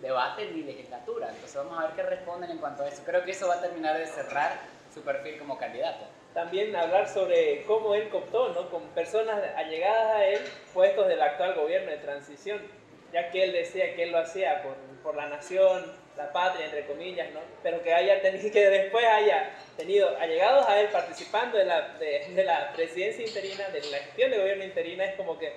debate 0.00 0.50
ni 0.50 0.62
legislatura. 0.62 1.28
Entonces 1.28 1.56
vamos 1.56 1.78
a 1.78 1.86
ver 1.86 1.96
qué 1.96 2.02
responden 2.02 2.50
en 2.50 2.58
cuanto 2.58 2.84
a 2.84 2.88
eso. 2.88 3.02
Creo 3.04 3.24
que 3.24 3.32
eso 3.32 3.48
va 3.48 3.54
a 3.54 3.60
terminar 3.60 3.96
de 3.96 4.06
cerrar 4.06 4.58
su 4.92 5.02
perfil 5.02 5.38
como 5.38 5.58
candidato. 5.58 6.04
También 6.34 6.74
hablar 6.74 7.08
sobre 7.08 7.62
cómo 7.64 7.94
él 7.94 8.08
cooptó, 8.08 8.48
¿no? 8.50 8.70
Con 8.70 8.82
personas 8.88 9.42
allegadas 9.54 10.16
a 10.16 10.26
él, 10.26 10.40
puestos 10.72 11.06
del 11.06 11.20
actual 11.20 11.54
gobierno 11.54 11.90
de 11.90 11.98
transición, 11.98 12.60
ya 13.12 13.30
que 13.30 13.44
él 13.44 13.52
decía 13.52 13.94
que 13.94 14.04
él 14.04 14.12
lo 14.12 14.18
hacía 14.18 14.62
por, 14.62 14.74
por 15.02 15.14
la 15.14 15.28
nación, 15.28 15.92
la 16.16 16.32
patria, 16.32 16.64
entre 16.64 16.86
comillas, 16.86 17.30
¿no? 17.32 17.40
Pero 17.62 17.82
que 17.82 17.92
haya 17.92 18.22
tenido, 18.22 18.50
que 18.52 18.68
después 18.70 19.04
haya 19.04 19.50
tenido 19.76 20.16
allegados 20.18 20.66
a 20.68 20.80
él 20.80 20.88
participando 20.88 21.58
de 21.58 21.66
la, 21.66 21.88
de, 21.98 22.26
de 22.34 22.44
la 22.44 22.72
presidencia 22.72 23.26
interina, 23.26 23.68
de 23.68 23.80
la 23.90 23.98
gestión 23.98 24.30
de 24.30 24.38
gobierno 24.38 24.64
interina, 24.64 25.04
es 25.04 25.14
como 25.16 25.38
que, 25.38 25.52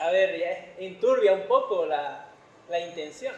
a 0.00 0.10
ver, 0.10 0.38
ya 0.38 0.82
inturbia 0.82 1.32
un 1.32 1.42
poco 1.42 1.84
la, 1.84 2.26
la 2.70 2.80
intención. 2.80 3.34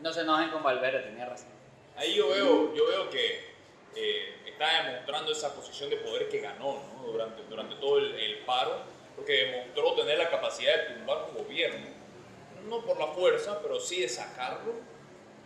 No 0.00 0.12
se 0.12 0.22
enojen 0.22 0.50
con 0.50 0.64
Valverde, 0.64 1.02
tenía 1.02 1.26
razón. 1.26 1.48
Ahí 1.96 2.14
yo 2.14 2.28
veo, 2.28 2.74
yo 2.74 2.86
veo 2.88 3.10
que 3.10 3.51
eh, 3.96 4.34
está 4.46 4.84
demostrando 4.84 5.32
esa 5.32 5.54
posición 5.54 5.90
de 5.90 5.96
poder 5.96 6.28
que 6.28 6.40
ganó 6.40 6.82
¿no? 6.96 7.04
durante, 7.04 7.42
durante 7.44 7.74
todo 7.76 7.98
el, 7.98 8.14
el 8.14 8.38
paro, 8.40 8.80
porque 9.16 9.32
demostró 9.46 9.94
tener 9.94 10.18
la 10.18 10.30
capacidad 10.30 10.76
de 10.76 10.94
tumbar 10.94 11.28
un 11.30 11.44
gobierno, 11.44 11.86
no 12.68 12.84
por 12.84 12.98
la 12.98 13.08
fuerza, 13.08 13.60
pero 13.62 13.80
sí 13.80 14.00
de 14.00 14.08
sacarlo 14.08 14.74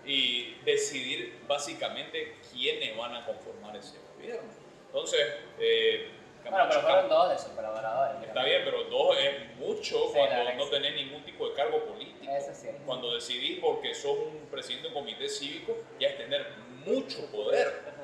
y 0.05 0.55
decidir 0.65 1.41
básicamente 1.49 2.37
quiénes 2.53 2.97
van 2.97 3.15
a 3.17 3.27
conformar 3.27 3.77
ese 3.77 3.97
gobierno. 4.15 4.49
Entonces, 4.87 5.21
eh, 5.59 6.11
Bueno, 6.49 6.67
pero 6.69 6.81
fueron 6.83 7.09
dos 7.09 7.31
de 7.31 7.39
sus 7.39 7.49
colaboradores. 7.49 8.29
Está 8.29 8.45
bien, 8.45 8.63
pero 8.65 8.85
dos 8.85 9.17
es 9.19 9.57
mucho 9.57 10.07
Sí, 10.07 10.15
cuando 10.15 10.53
no 10.55 10.69
tenés 10.69 10.95
ningún 10.95 11.25
tipo 11.25 11.49
de 11.49 11.55
cargo 11.55 11.85
político. 11.85 12.33
Eso 12.33 12.55
sí. 12.55 12.69
Cuando 12.87 13.13
decidís 13.15 13.59
porque 13.59 13.95
sos 13.95 14.17
un 14.17 14.47
presidente 14.49 14.89
de 14.89 14.95
un 14.95 15.03
comité 15.03 15.29
cívico, 15.29 15.77
ya 15.99 16.09
es 16.09 16.19
tener 16.19 16.47
mucho 16.85 17.27
poder. 17.33 17.96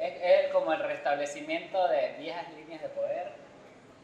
Es, 0.00 0.52
como 0.52 0.72
el 0.72 0.80
restablecimiento 0.80 1.88
de 1.88 2.14
viejas 2.18 2.52
líneas 2.54 2.82
de 2.82 2.88
poder 2.90 3.32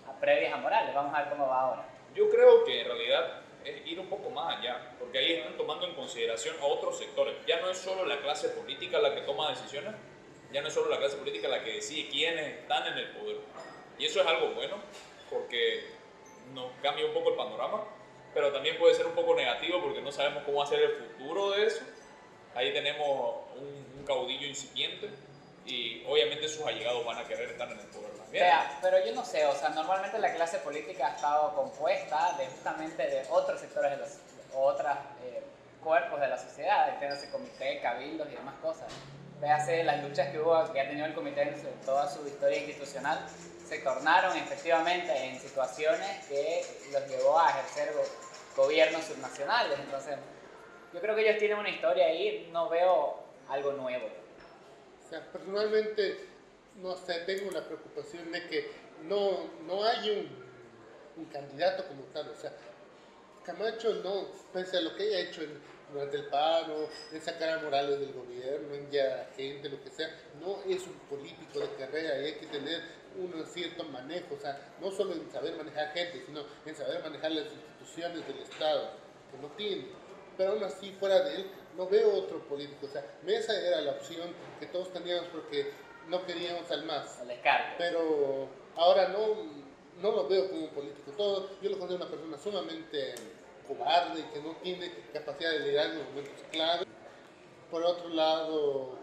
a 0.09 0.21
previas 0.21 0.53
a 0.53 0.57
Morales. 0.57 0.95
Vamos 0.95 1.15
a 1.15 1.23
ver 1.23 1.31
cómo 1.31 1.47
va 1.47 1.61
ahora. 1.61 1.89
Yo 2.15 2.29
creo 2.31 2.65
que 2.65 2.81
en 2.81 2.87
realidad 2.87 3.41
es 3.65 3.87
ir 3.87 4.01
un 4.01 4.09
poco 4.09 4.29
más 4.31 4.59
allá, 4.59 4.93
porque 4.99 5.19
ahí 5.19 5.33
están 5.35 5.57
tomando 5.57 5.87
en 5.87 5.95
consideración 5.95 6.57
a 6.61 6.67
otros 6.67 6.99
sectores. 6.99 7.35
Ya 7.47 7.61
no 7.61 7.71
es 7.71 7.79
solo 7.79 8.05
la 8.07 8.21
clase 8.21 8.49
política 8.51 8.99
la 8.99 9.15
que 9.15 9.23
toma 9.23 9.51
decisiones, 9.51 9.95
ya 10.53 10.61
no 10.61 10.69
es 10.69 10.75
solo 10.75 10.91
la 10.91 10.99
clase 10.99 11.17
política 11.17 11.49
la 11.49 11.63
que 11.63 11.75
decide 11.75 12.11
quiénes 12.11 12.59
están 12.59 12.87
en 12.89 12.99
el 12.99 13.11
poder. 13.11 13.37
Y 13.99 14.07
eso 14.07 14.21
es 14.21 14.27
algo 14.27 14.49
bueno, 14.55 14.77
porque 15.31 15.85
nos 16.53 16.73
cambia 16.83 17.07
un 17.07 17.15
poco 17.15 17.31
el 17.31 17.37
panorama, 17.37 17.85
pero 18.35 18.53
también 18.53 18.77
puede 18.79 18.95
ser 18.95 19.07
un 19.07 19.15
poco 19.15 19.35
negativo 19.35 19.81
porque 19.81 20.01
no 20.01 20.11
sabemos 20.11 20.43
cómo 20.45 20.65
ser 20.67 20.83
el 20.83 20.91
futuro 20.91 21.53
de 21.53 21.67
eso. 21.67 21.85
Ahí 22.55 22.73
tenemos 22.73 23.37
un, 23.57 23.99
un 23.99 24.05
caudillo 24.05 24.47
incipiente 24.47 25.09
y 25.67 26.05
obviamente 26.07 26.49
sus 26.49 26.67
allegados 26.67 27.05
van 27.07 27.19
a 27.19 27.25
querer 27.25 27.51
estar 27.51 27.71
en 27.71 27.79
el 27.79 27.87
poder 27.87 28.11
también. 28.13 28.45
Vea, 28.45 28.79
pero 28.83 29.05
yo 29.05 29.13
no 29.15 29.25
sé, 29.25 29.47
o 29.47 29.55
sea, 29.55 29.71
normalmente 29.71 30.19
la 30.19 30.35
clase 30.35 30.59
política 30.59 31.07
ha 31.09 31.15
estado 31.17 31.55
compuesta 31.55 32.37
justamente 32.51 33.07
de 33.07 33.23
otros 33.31 33.61
sectores 33.61 33.93
de 33.93 33.97
los, 33.99 34.11
o 34.55 34.63
otros 34.65 34.93
eh, 35.25 35.43
cuerpos 35.83 36.21
de 36.21 36.29
la 36.29 36.39
sociedad, 36.39 36.89
entiéndase 36.91 37.31
comité, 37.31 37.81
cabildos 37.81 38.29
y 38.31 38.35
demás 38.37 38.55
cosas. 38.61 38.93
Véase 39.41 39.83
las 39.85 40.03
luchas 40.03 40.29
que 40.31 40.39
hubo, 40.39 40.73
que 40.73 40.81
ha 40.81 40.89
tenido 40.89 41.07
el 41.07 41.15
comité 41.15 41.43
en 41.43 41.55
toda 41.85 42.09
su 42.09 42.27
historia 42.27 42.59
institucional, 42.59 43.19
se 43.69 43.79
tornaron 43.79 44.37
efectivamente 44.37 45.13
en 45.25 45.41
situaciones 45.41 46.25
que 46.27 46.65
los 46.93 47.07
llevó 47.09 47.39
a 47.39 47.51
ejercer 47.51 47.93
go- 47.95 48.63
gobiernos 48.65 49.03
subnacionales. 49.05 49.79
Entonces, 49.81 50.17
yo 50.93 51.01
creo 51.01 51.15
que 51.17 51.23
ellos 51.23 51.39
tienen 51.39 51.59
una 51.59 51.69
historia 51.71 52.07
ahí, 52.07 52.49
no 52.53 52.69
veo 52.69 53.19
algo 53.49 53.73
nuevo. 53.73 54.09
Personalmente, 55.23 56.19
no 56.83 56.97
sé, 56.97 57.15
tengo 57.27 57.51
la 57.51 57.65
preocupación 57.65 58.31
de 58.33 58.47
que 58.49 58.71
no, 59.05 59.51
no 59.67 59.85
hay 59.85 60.11
un, 60.11 61.23
un 61.23 61.25
candidato 61.27 61.87
como 61.87 62.03
tal. 62.13 62.29
O 62.31 62.37
sea, 62.37 62.53
Camacho 63.45 63.95
no, 64.03 64.27
pese 64.53 64.79
a 64.79 64.81
lo 64.81 64.95
que 64.97 65.05
haya 65.05 65.21
hecho 65.21 65.43
en- 65.43 65.75
durante 65.93 66.17
el 66.17 66.27
paro, 66.27 66.89
en 67.13 67.21
sacar 67.23 67.51
a 67.51 67.63
Morales 67.63 68.01
del 68.01 68.13
gobierno, 68.13 68.75
en 68.75 68.91
ya 68.91 69.31
gente, 69.37 69.69
lo 69.69 69.81
que 69.85 69.91
sea, 69.91 70.09
no 70.41 70.59
es 70.67 70.83
un 70.87 70.95
político 71.11 71.61
de 71.61 71.69
carrera 71.77 72.19
y 72.21 72.25
hay 72.25 72.33
que 72.35 72.47
tener 72.47 72.81
un 73.17 73.47
cierto 73.47 73.85
manejo, 73.85 74.35
o 74.35 74.39
sea, 74.39 74.75
no 74.81 74.91
solo 74.91 75.13
en 75.13 75.31
saber 75.31 75.55
manejar 75.57 75.93
gente, 75.93 76.23
sino 76.27 76.43
en 76.67 76.75
saber 76.75 77.01
manejar 77.03 77.31
las 77.33 77.45
instituciones 77.53 78.27
del 78.27 78.39
Estado, 78.41 78.91
que 79.31 79.39
no 79.39 79.49
tiene. 79.55 79.87
Pero 80.37 80.53
aún 80.53 80.65
así, 80.65 80.93
fuera 80.99 81.21
de 81.21 81.37
él, 81.37 81.51
no 81.77 81.89
veo 81.89 82.15
otro 82.15 82.41
político. 82.49 82.87
O 82.87 82.89
sea, 82.89 83.05
Mesa 83.23 83.59
era 83.61 83.81
la 83.81 83.93
opción 83.93 84.29
que 84.61 84.67
todos 84.67 84.93
teníamos 84.93 85.27
porque 85.27 85.73
no 86.09 86.25
queríamos 86.27 86.71
al 86.71 86.85
más. 86.85 87.27
Descarte. 87.27 87.75
Pero 87.79 88.49
ahora 88.77 89.09
no, 89.09 89.21
no 90.01 90.17
lo 90.17 90.29
veo 90.29 90.49
como 90.49 90.65
un 90.65 90.71
político. 90.71 91.13
Todo, 91.17 91.51
yo 91.61 91.71
lo 91.71 91.79
considero 91.79 92.05
una 92.05 92.11
persona 92.11 92.39
sumamente 92.39 93.15
cobarde 93.67 94.21
y 94.21 94.23
que 94.25 94.41
no 94.41 94.55
tiene 94.57 94.93
capacidad 95.13 95.53
de 95.53 95.61
liderar 95.61 95.91
en 95.91 95.99
los 95.99 96.09
momentos 96.09 96.45
clave. 96.51 96.87
Por 97.71 97.83
otro 97.83 98.09
lado, 98.11 98.99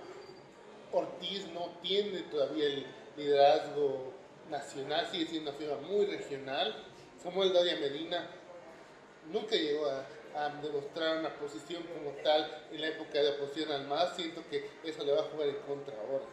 Ortiz 0.92 1.48
no 1.54 1.70
tiene 1.82 2.22
todavía 2.24 2.66
el 2.66 2.86
liderazgo 3.18 4.14
nacional, 4.50 5.08
sigue 5.12 5.26
siendo 5.26 5.50
una 5.50 5.60
figura 5.60 5.78
muy 5.78 6.06
regional. 6.06 6.76
Samuel 7.22 7.54
Daria 7.54 7.76
Medina 7.78 8.28
nunca 9.32 9.56
llegó 9.56 9.88
a, 9.88 10.06
a 10.36 10.50
demostrar 10.62 11.18
una 11.18 11.30
posición 11.36 11.84
como 11.84 12.12
tal 12.24 12.64
en 12.72 12.82
la 12.82 12.88
época 12.88 13.20
de 13.20 13.30
oposición 13.32 13.72
al 13.72 13.88
MAS. 13.88 14.16
Siento 14.16 14.42
que 14.50 14.70
eso 14.84 15.04
le 15.04 15.12
va 15.14 15.22
a 15.22 15.24
jugar 15.26 15.50
en 15.50 15.58
contra 15.58 15.96
ahora. 15.98 16.26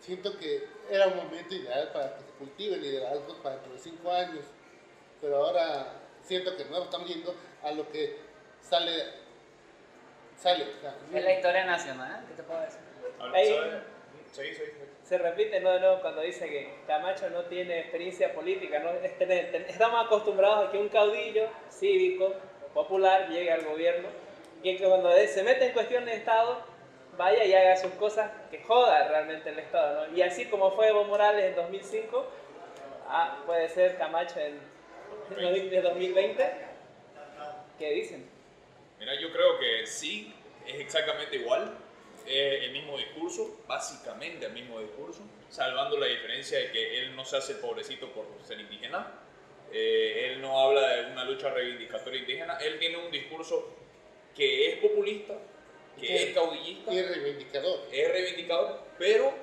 Siento 0.00 0.36
que 0.38 0.66
era 0.90 1.06
un 1.08 1.16
momento 1.16 1.54
ideal 1.54 1.90
para 1.92 2.14
que 2.14 2.20
se 2.22 2.30
cultive 2.38 2.76
liderazgos 2.76 3.36
para 3.38 3.56
dentro 3.56 3.72
de 3.72 3.78
cinco 3.78 4.10
años, 4.12 4.44
pero 5.20 5.36
ahora 5.38 5.92
siento 6.22 6.56
que 6.56 6.64
no 6.66 6.82
estamos 6.84 7.08
yendo 7.08 7.34
a 7.62 7.70
lo 7.72 7.90
que 7.90 8.16
sale. 8.60 8.92
sale 10.36 10.64
o 10.64 10.80
sea, 10.80 10.94
Es 11.14 11.24
la 11.24 11.32
historia 11.32 11.64
nacional, 11.64 12.24
¿qué 12.28 12.34
te 12.34 12.42
puedo 12.42 12.60
decir? 12.60 12.80
Ahí- 13.34 13.48
¿Sabes? 13.54 13.82
Sí, 14.32 14.54
sí. 14.54 14.62
Se 15.02 15.18
repite 15.18 15.60
¿no? 15.60 15.78
nuevo 15.78 16.00
cuando 16.02 16.20
dice 16.20 16.46
que 16.48 16.80
Camacho 16.86 17.30
no 17.30 17.44
tiene 17.44 17.78
experiencia 17.80 18.34
política. 18.34 18.80
¿no? 18.80 18.90
Es 18.90 19.16
tener- 19.18 19.50
ten- 19.52 19.64
Estamos 19.68 20.04
acostumbrados 20.04 20.68
a 20.68 20.72
que 20.72 20.78
un 20.78 20.88
caudillo 20.88 21.48
cívico, 21.70 22.34
popular, 22.76 23.30
llegue 23.30 23.50
al 23.50 23.64
gobierno 23.64 24.08
y 24.62 24.76
que 24.76 24.84
cuando 24.84 25.10
se 25.12 25.42
mete 25.42 25.66
en 25.66 25.72
cuestiones 25.72 26.10
de 26.10 26.16
Estado, 26.16 26.62
vaya 27.16 27.42
y 27.44 27.54
haga 27.54 27.74
sus 27.76 27.92
cosas 27.92 28.30
que 28.50 28.62
joda 28.62 29.08
realmente 29.08 29.48
el 29.48 29.58
Estado. 29.58 30.06
¿no? 30.06 30.16
Y 30.16 30.20
así 30.20 30.44
como 30.46 30.70
fue 30.72 30.88
Evo 30.88 31.04
Morales 31.04 31.46
en 31.46 31.56
2005, 31.56 32.30
ah, 33.08 33.42
puede 33.46 33.68
ser 33.70 33.96
Camacho 33.96 34.38
en, 34.38 34.60
en 35.38 35.82
2020. 35.82 36.52
¿Qué 37.78 37.90
dicen? 37.92 38.28
Mira, 38.98 39.18
yo 39.20 39.32
creo 39.32 39.58
que 39.58 39.86
sí, 39.86 40.34
es 40.66 40.74
exactamente 40.78 41.36
igual. 41.36 41.74
Es 42.26 42.64
el 42.64 42.72
mismo 42.72 42.98
discurso, 42.98 43.60
básicamente 43.66 44.46
el 44.46 44.52
mismo 44.52 44.80
discurso, 44.80 45.20
salvando 45.48 45.96
la 45.96 46.06
diferencia 46.06 46.58
de 46.58 46.72
que 46.72 46.98
él 46.98 47.14
no 47.14 47.24
se 47.24 47.36
hace 47.36 47.54
pobrecito 47.54 48.10
por 48.10 48.26
ser 48.42 48.60
indígena. 48.60 49.25
Eh, 49.78 50.30
él 50.32 50.40
no 50.40 50.58
habla 50.58 50.88
de 50.88 51.12
una 51.12 51.24
lucha 51.24 51.50
reivindicatoria 51.50 52.20
indígena. 52.20 52.56
Él 52.58 52.78
tiene 52.78 52.96
un 52.96 53.10
discurso 53.10 53.74
que 54.34 54.68
es 54.70 54.78
populista, 54.78 55.36
que 56.00 56.22
es 56.22 56.34
caudillista, 56.34 56.94
y 56.94 56.98
es 56.98 57.08
reivindicador. 57.10 57.80
es 57.92 58.08
reivindicador, 58.10 58.80
pero, 58.98 59.34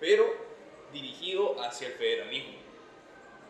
pero 0.00 0.34
dirigido 0.90 1.60
hacia 1.60 1.88
el 1.88 1.92
federalismo. 1.94 2.54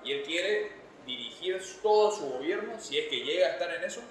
Y 0.03 0.13
él 0.13 0.23
quiere 0.23 0.73
dirigir 1.07 1.61
todo 1.81 2.11
su 2.11 2.29
gobierno, 2.31 2.81
si 2.81 2.99
es 2.99 3.07
que 3.07 3.21
llega 3.21 3.47
a 3.47 3.51
estar 3.51 3.73
en 3.73 3.85
eso, 3.85 4.03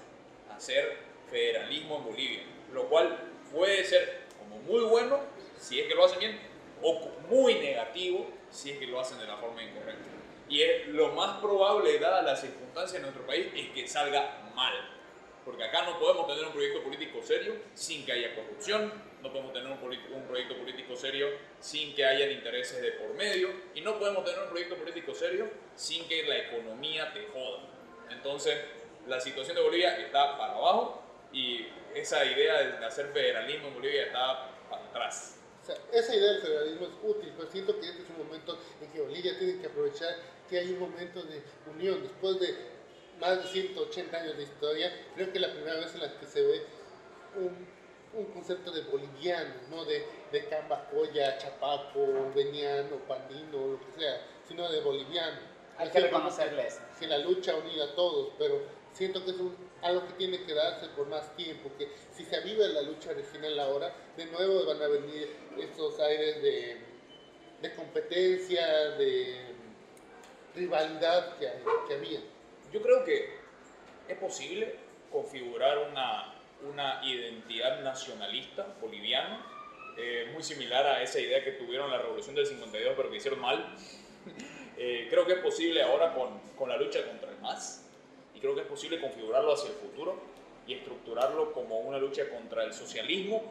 a 0.50 0.56
hacer 0.56 0.96
federalismo 1.30 1.98
en 1.98 2.04
Bolivia. 2.04 2.42
Lo 2.72 2.88
cual 2.88 3.18
puede 3.52 3.84
ser 3.84 4.20
como 4.38 4.62
muy 4.62 4.82
bueno 4.88 5.20
si 5.58 5.78
es 5.80 5.88
que 5.88 5.94
lo 5.94 6.06
hacen 6.06 6.20
bien, 6.20 6.40
o 6.80 7.10
muy 7.28 7.56
negativo 7.56 8.26
si 8.50 8.70
es 8.70 8.78
que 8.78 8.86
lo 8.86 8.98
hacen 8.98 9.18
de 9.18 9.26
la 9.26 9.36
forma 9.36 9.62
incorrecta. 9.62 10.14
Y 10.48 10.62
es 10.62 10.88
lo 10.88 11.12
más 11.12 11.40
probable, 11.40 11.98
dada 11.98 12.22
las 12.22 12.40
circunstancias 12.40 12.94
de 12.94 13.00
nuestro 13.00 13.26
país, 13.26 13.48
es 13.54 13.70
que 13.70 13.88
salga 13.88 14.50
mal. 14.54 14.72
Porque 15.44 15.64
acá 15.64 15.84
no 15.84 15.98
podemos 15.98 16.26
tener 16.26 16.44
un 16.44 16.52
proyecto 16.52 16.82
político 16.82 17.22
serio 17.22 17.54
sin 17.74 18.04
que 18.06 18.12
haya 18.12 18.34
corrupción, 18.34 18.92
no 19.22 19.30
podemos 19.30 19.52
tener 19.52 19.70
un, 19.70 19.78
un 19.78 20.26
proyecto 20.26 20.56
político 20.56 20.96
serio 20.96 21.28
sin 21.60 21.94
que 21.94 22.04
hayan 22.04 22.30
intereses 22.30 22.80
de 22.80 22.92
por 22.92 23.14
medio, 23.14 23.50
y 23.74 23.80
no 23.80 23.98
podemos 23.98 24.24
tener 24.24 24.40
un 24.40 24.48
proyecto 24.48 24.76
político 24.76 25.14
serio 25.14 25.48
sin 25.74 26.06
que 26.08 26.24
la 26.24 26.38
economía 26.38 27.12
te 27.12 27.26
joda. 27.26 27.60
Entonces, 28.10 28.58
la 29.06 29.20
situación 29.20 29.56
de 29.56 29.62
Bolivia 29.62 29.98
está 29.98 30.38
para 30.38 30.54
abajo 30.54 31.02
y 31.32 31.66
esa 31.94 32.24
idea 32.24 32.58
de 32.62 32.84
hacer 32.84 33.08
federalismo 33.08 33.68
en 33.68 33.74
Bolivia 33.74 34.04
está 34.04 34.50
para 34.70 34.84
atrás. 34.84 35.43
O 35.64 35.66
sea, 35.66 35.78
esa 35.92 36.14
idea 36.14 36.32
del 36.32 36.42
federalismo 36.42 36.86
es 36.88 36.92
útil, 37.02 37.32
pero 37.38 37.50
siento 37.50 37.80
que 37.80 37.88
este 37.88 38.02
es 38.02 38.10
un 38.10 38.26
momento 38.26 38.58
en 38.82 38.90
que 38.90 39.00
Bolivia 39.00 39.38
tiene 39.38 39.58
que 39.58 39.66
aprovechar 39.66 40.14
que 40.50 40.58
hay 40.58 40.72
un 40.72 40.80
momento 40.80 41.22
de 41.22 41.42
unión. 41.74 42.02
Después 42.02 42.38
de 42.38 42.54
más 43.18 43.42
de 43.42 43.48
180 43.48 44.14
años 44.14 44.36
de 44.36 44.42
historia, 44.42 44.92
creo 45.14 45.32
que 45.32 45.38
es 45.38 45.40
la 45.40 45.54
primera 45.54 45.76
vez 45.76 45.94
en 45.94 46.02
la 46.02 46.18
que 46.18 46.26
se 46.26 46.42
ve 46.42 46.66
un, 47.36 47.66
un 48.12 48.26
concepto 48.26 48.72
de 48.72 48.82
boliviano, 48.82 49.54
no 49.70 49.86
de, 49.86 50.04
de 50.30 50.44
Cambacoya, 50.50 51.38
Chapaco, 51.38 52.30
Veniano, 52.34 52.96
Pandino, 53.08 53.66
lo 53.68 53.80
que 53.80 54.00
sea, 54.00 54.20
sino 54.46 54.70
de 54.70 54.82
boliviano. 54.82 55.38
Hay 55.78 55.88
que 55.88 55.94
decir, 55.94 56.10
como 56.12 56.28
reconocerle 56.28 56.66
eso. 56.66 56.80
que 57.00 57.06
la 57.06 57.16
lucha 57.16 57.56
unida 57.56 57.84
a 57.84 57.94
todos, 57.94 58.34
pero 58.38 58.60
siento 58.94 59.22
que 59.24 59.32
es 59.32 59.36
un- 59.36 59.56
algo 59.82 60.06
que 60.06 60.14
tiene 60.14 60.42
que 60.44 60.54
darse 60.54 60.86
por 60.96 61.06
más 61.08 61.36
tiempo, 61.36 61.70
que 61.76 61.88
si 62.16 62.24
se 62.24 62.36
aviva 62.36 62.66
la 62.68 62.80
lucha 62.82 63.12
regional 63.12 63.58
ahora, 63.60 63.94
de 64.16 64.24
nuevo 64.26 64.64
van 64.64 64.80
a 64.82 64.88
venir 64.88 65.28
estos 65.58 66.00
aires 66.00 66.40
de, 66.42 66.78
de 67.60 67.74
competencia, 67.74 68.66
de 68.92 69.52
rivalidad 70.54 71.36
que, 71.38 71.48
que 71.88 71.94
había. 71.94 72.20
Yo 72.72 72.80
creo 72.82 73.04
que 73.04 73.28
es 74.08 74.16
posible 74.18 74.76
configurar 75.10 75.78
una, 75.90 76.34
una 76.68 77.00
identidad 77.04 77.80
nacionalista 77.82 78.66
boliviana, 78.80 79.44
eh, 79.96 80.30
muy 80.32 80.42
similar 80.42 80.86
a 80.86 81.02
esa 81.02 81.20
idea 81.20 81.44
que 81.44 81.52
tuvieron 81.52 81.86
en 81.86 81.92
la 81.92 81.98
Revolución 82.02 82.34
del 82.34 82.46
52, 82.46 82.94
pero 82.96 83.10
que 83.10 83.16
hicieron 83.16 83.40
mal. 83.40 83.74
Eh, 84.76 85.06
creo 85.08 85.24
que 85.24 85.34
es 85.34 85.38
posible 85.38 85.80
ahora 85.84 86.12
con, 86.14 86.36
con 86.56 86.68
la 86.68 86.76
lucha 86.76 87.06
contra 87.06 87.30
el 87.30 87.38
MAS, 87.38 87.83
creo 88.44 88.54
que 88.54 88.60
es 88.60 88.66
posible 88.66 89.00
configurarlo 89.00 89.54
hacia 89.54 89.70
el 89.70 89.76
futuro 89.76 90.20
y 90.66 90.74
estructurarlo 90.74 91.54
como 91.54 91.78
una 91.78 91.96
lucha 91.96 92.28
contra 92.28 92.62
el 92.64 92.74
socialismo, 92.74 93.42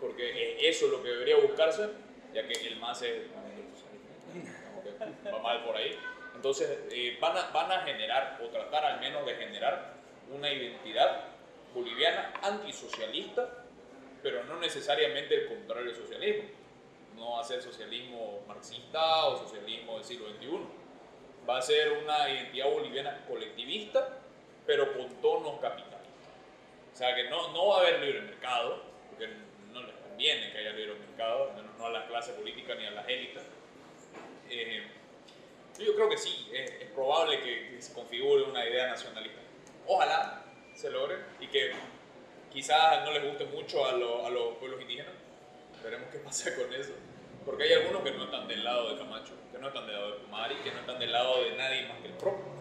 porque 0.00 0.56
eso 0.68 0.86
es 0.86 0.92
lo 0.92 1.02
que 1.02 1.08
debería 1.08 1.36
buscarse, 1.38 1.88
ya 2.32 2.46
que 2.46 2.52
el 2.68 2.76
MAS 2.76 3.02
es 3.02 3.10
el 3.10 3.28
socialismo, 3.74 5.34
va 5.34 5.42
mal 5.42 5.64
por 5.64 5.76
ahí. 5.76 5.98
Entonces 6.36 6.78
eh, 6.92 7.18
van, 7.20 7.36
a, 7.36 7.50
van 7.50 7.72
a 7.72 7.80
generar, 7.80 8.38
o 8.40 8.46
tratar 8.46 8.84
al 8.84 9.00
menos 9.00 9.26
de 9.26 9.34
generar, 9.34 9.96
una 10.32 10.52
identidad 10.52 11.24
boliviana 11.74 12.32
antisocialista, 12.40 13.64
pero 14.22 14.44
no 14.44 14.60
necesariamente 14.60 15.34
el 15.34 15.48
contrario 15.48 15.86
del 15.86 15.96
socialismo. 15.96 16.48
No 17.16 17.32
va 17.32 17.40
a 17.40 17.44
ser 17.44 17.60
socialismo 17.62 18.44
marxista 18.46 19.26
o 19.26 19.38
socialismo 19.38 19.94
del 19.96 20.04
siglo 20.04 20.28
XXI. 20.28 20.60
Va 21.48 21.58
a 21.58 21.62
ser 21.62 21.92
una 22.02 22.28
identidad 22.28 22.70
boliviana 22.70 23.24
colectivista, 23.26 24.22
pero 24.66 24.92
con 24.96 25.08
tonos 25.20 25.60
capitalistas. 25.60 26.00
O 26.92 26.96
sea 26.96 27.14
que 27.14 27.24
no, 27.30 27.52
no 27.52 27.66
va 27.68 27.76
a 27.78 27.80
haber 27.80 28.00
libre 28.00 28.22
mercado, 28.22 28.82
porque 29.10 29.28
no 29.72 29.82
les 29.82 29.94
conviene 29.96 30.50
que 30.52 30.58
haya 30.58 30.72
libre 30.72 30.94
mercado, 30.94 31.52
no 31.78 31.86
a 31.86 31.90
la 31.90 32.06
clase 32.06 32.32
política 32.32 32.74
ni 32.74 32.86
a 32.86 32.90
las 32.92 33.08
élites. 33.08 33.42
Eh, 34.48 34.86
yo 35.78 35.94
creo 35.94 36.08
que 36.08 36.16
sí, 36.16 36.48
es, 36.54 36.70
es 36.70 36.90
probable 36.90 37.40
que, 37.42 37.70
que 37.70 37.82
se 37.82 37.92
configure 37.92 38.44
una 38.44 38.66
idea 38.66 38.86
nacionalista. 38.88 39.40
Ojalá 39.86 40.42
se 40.74 40.90
logre 40.90 41.16
y 41.38 41.46
que 41.48 41.72
quizás 42.52 43.04
no 43.04 43.12
les 43.12 43.24
guste 43.24 43.44
mucho 43.44 43.84
a, 43.84 43.92
lo- 43.92 44.24
a 44.26 44.30
los 44.30 44.54
pueblos 44.56 44.80
indígenas. 44.80 45.12
Veremos 45.84 46.08
qué 46.10 46.18
pasa 46.18 46.54
con 46.56 46.72
eso. 46.72 46.92
Porque 47.44 47.64
hay 47.64 47.74
algunos 47.74 48.02
que 48.02 48.10
no 48.12 48.24
están 48.24 48.48
del 48.48 48.64
lado 48.64 48.90
de 48.92 48.98
Camacho, 48.98 49.34
que 49.52 49.58
no 49.58 49.68
están 49.68 49.86
del 49.86 49.94
lado 49.96 50.12
de 50.12 50.18
Kumari, 50.24 50.54
que 50.56 50.70
no 50.72 50.80
están 50.80 50.98
del 50.98 51.12
lado 51.12 51.44
de 51.44 51.52
nadie 51.56 51.86
más 51.86 51.98
que 52.00 52.06
el 52.08 52.14
propio. 52.14 52.55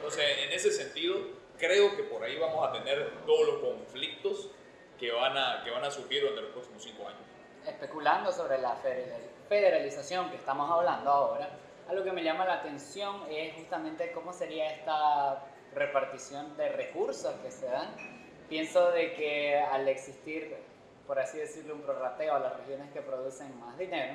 Entonces, 0.00 0.24
en 0.46 0.52
ese 0.52 0.70
sentido, 0.70 1.16
creo 1.58 1.94
que 1.94 2.04
por 2.04 2.22
ahí 2.24 2.38
vamos 2.38 2.66
a 2.66 2.72
tener 2.72 3.10
todos 3.26 3.46
los 3.46 3.56
conflictos 3.60 4.48
que 4.98 5.12
van 5.12 5.36
a, 5.36 5.62
que 5.62 5.70
van 5.70 5.84
a 5.84 5.90
surgir 5.90 6.22
durante 6.22 6.40
los 6.42 6.50
próximos 6.52 6.82
cinco 6.82 7.06
años. 7.06 7.20
especulando 7.66 8.32
sobre 8.32 8.56
la 8.58 8.74
federal- 8.76 9.20
federalización 9.48 10.30
que 10.30 10.36
estamos 10.36 10.70
hablando 10.70 11.10
ahora, 11.10 11.50
algo 11.90 12.02
que 12.02 12.12
me 12.12 12.22
llama 12.24 12.46
la 12.46 12.54
atención 12.54 13.22
es 13.30 13.52
justamente 13.54 14.12
cómo 14.12 14.32
sería 14.32 14.70
esta 14.72 15.44
repartición 15.74 16.56
de 16.56 16.70
recursos 16.70 17.34
que 17.44 17.50
se 17.50 17.66
dan. 17.66 17.94
Pienso 18.48 18.90
de 18.92 19.12
que 19.12 19.58
al 19.58 19.86
existir, 19.88 20.56
por 21.06 21.18
así 21.18 21.36
decirlo, 21.36 21.74
un 21.74 21.82
prorrateo 21.82 22.34
a 22.34 22.38
las 22.38 22.56
regiones 22.56 22.90
que 22.92 23.02
producen 23.02 23.58
más 23.60 23.76
dinero, 23.76 24.14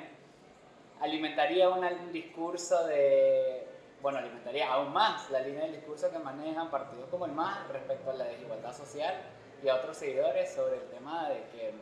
alimentaría 1.00 1.68
una- 1.68 1.90
un 1.92 2.12
discurso 2.12 2.84
de, 2.86 3.65
bueno, 4.02 4.18
alimentaría 4.18 4.70
aún 4.72 4.92
más 4.92 5.30
la 5.30 5.40
línea 5.40 5.62
del 5.64 5.72
discurso 5.76 6.10
que 6.10 6.18
manejan 6.18 6.70
partidos 6.70 7.08
como 7.10 7.24
el 7.26 7.32
MAS 7.32 7.66
respecto 7.68 8.10
a 8.10 8.14
la 8.14 8.24
desigualdad 8.24 8.72
social 8.76 9.14
y 9.62 9.68
a 9.68 9.76
otros 9.76 9.96
seguidores 9.96 10.52
sobre 10.54 10.76
el 10.76 10.82
tema 10.90 11.28
de 11.30 11.36
que 11.52 11.72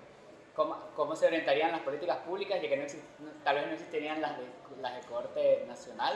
cómo, 0.54 0.76
cómo 0.94 1.16
se 1.16 1.26
orientarían 1.26 1.72
las 1.72 1.80
políticas 1.80 2.18
públicas, 2.18 2.60
ya 2.62 2.68
que 2.68 2.76
no 2.76 2.84
exist- 2.84 3.42
tal 3.42 3.56
vez 3.56 3.66
no 3.66 3.72
existirían 3.72 4.20
las 4.20 4.38
de, 4.38 4.44
las 4.80 4.94
de 4.94 5.08
corte 5.08 5.64
nacional, 5.66 6.14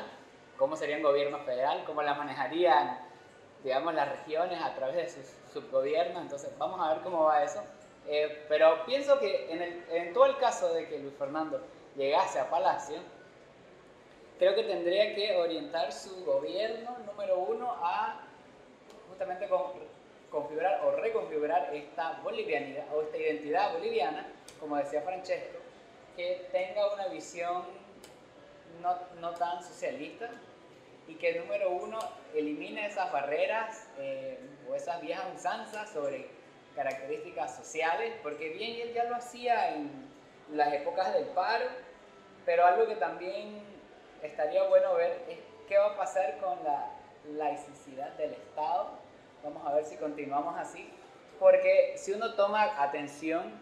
cómo 0.57 0.77
sería 0.77 0.97
un 0.97 1.03
gobierno 1.03 1.39
federal, 1.41 1.83
cómo 1.85 2.03
la 2.03 2.15
manejarían, 2.15 2.99
digamos, 3.65 3.93
las 3.95 4.09
regiones 4.09 4.63
a 4.63 4.75
través 4.75 4.97
de 4.97 5.09
sus 5.09 5.27
subgobiernos. 5.53 6.23
Entonces, 6.23 6.51
vamos 6.59 6.81
a 6.81 6.95
ver 6.95 7.03
cómo 7.03 7.25
va 7.25 7.43
eso. 7.43 7.63
Eh, 8.07 8.47
pero 8.49 8.85
pienso 8.87 9.19
que 9.19 9.53
en, 9.53 9.61
el, 9.63 9.85
en 9.91 10.13
todo 10.15 10.27
el 10.27 10.37
caso 10.39 10.73
de 10.73 10.89
que 10.89 10.99
Luis 10.99 11.15
Fernando 11.19 11.61
llegase 11.97 12.39
a 12.39 12.49
Palacio, 12.49 12.99
creo 14.39 14.55
que 14.55 14.63
tendría 14.65 15.15
que 15.15 15.37
orientar 15.37 15.93
su 15.93 16.25
gobierno, 16.25 16.97
número 17.07 17.39
uno, 17.39 17.73
a 17.83 18.21
justamente 19.09 19.49
con- 19.49 19.73
configurar 20.31 20.85
o 20.85 20.93
reconfigurar 20.93 21.75
esta 21.75 22.21
bolivianidad 22.23 22.85
o 22.95 23.03
esta 23.03 23.17
identidad 23.17 23.73
boliviana, 23.73 24.27
como 24.61 24.77
decía 24.77 25.03
Francesco, 25.03 25.59
que 26.17 26.49
tenga 26.53 26.93
una 26.95 27.09
visión 27.09 27.65
no, 28.83 28.97
no 29.21 29.33
tan 29.35 29.63
socialista 29.63 30.29
y 31.07 31.15
que 31.15 31.41
número 31.41 31.71
uno 31.71 31.99
elimine 32.35 32.87
esas 32.87 33.11
barreras 33.11 33.89
eh, 33.99 34.39
o 34.71 34.75
esas 34.75 35.01
viejas 35.01 35.25
usanzas 35.35 35.91
sobre 35.91 36.29
características 36.77 37.57
sociales, 37.57 38.13
porque 38.23 38.51
bien 38.51 38.81
él 38.81 38.93
ya 38.95 39.05
lo 39.05 39.17
hacía 39.17 39.75
en 39.75 39.91
las 40.53 40.73
épocas 40.75 41.13
del 41.15 41.25
paro, 41.29 41.65
pero 42.45 42.67
algo 42.67 42.87
que 42.87 42.97
también 42.97 43.63
estaría 44.23 44.63
bueno 44.65 44.95
ver 44.95 45.23
es 45.29 45.39
qué 45.69 45.79
va 45.79 45.87
a 45.95 45.97
pasar 45.97 46.39
con 46.39 46.63
la 46.65 46.91
laicidad 47.37 48.11
del 48.13 48.33
Estado. 48.33 48.89
Vamos 49.45 49.67
a 49.67 49.75
ver 49.75 49.85
si 49.85 49.97
continuamos 49.97 50.57
así, 50.59 50.91
porque 51.39 51.95
si 51.97 52.13
uno 52.13 52.35
toma 52.35 52.83
atención, 52.83 53.53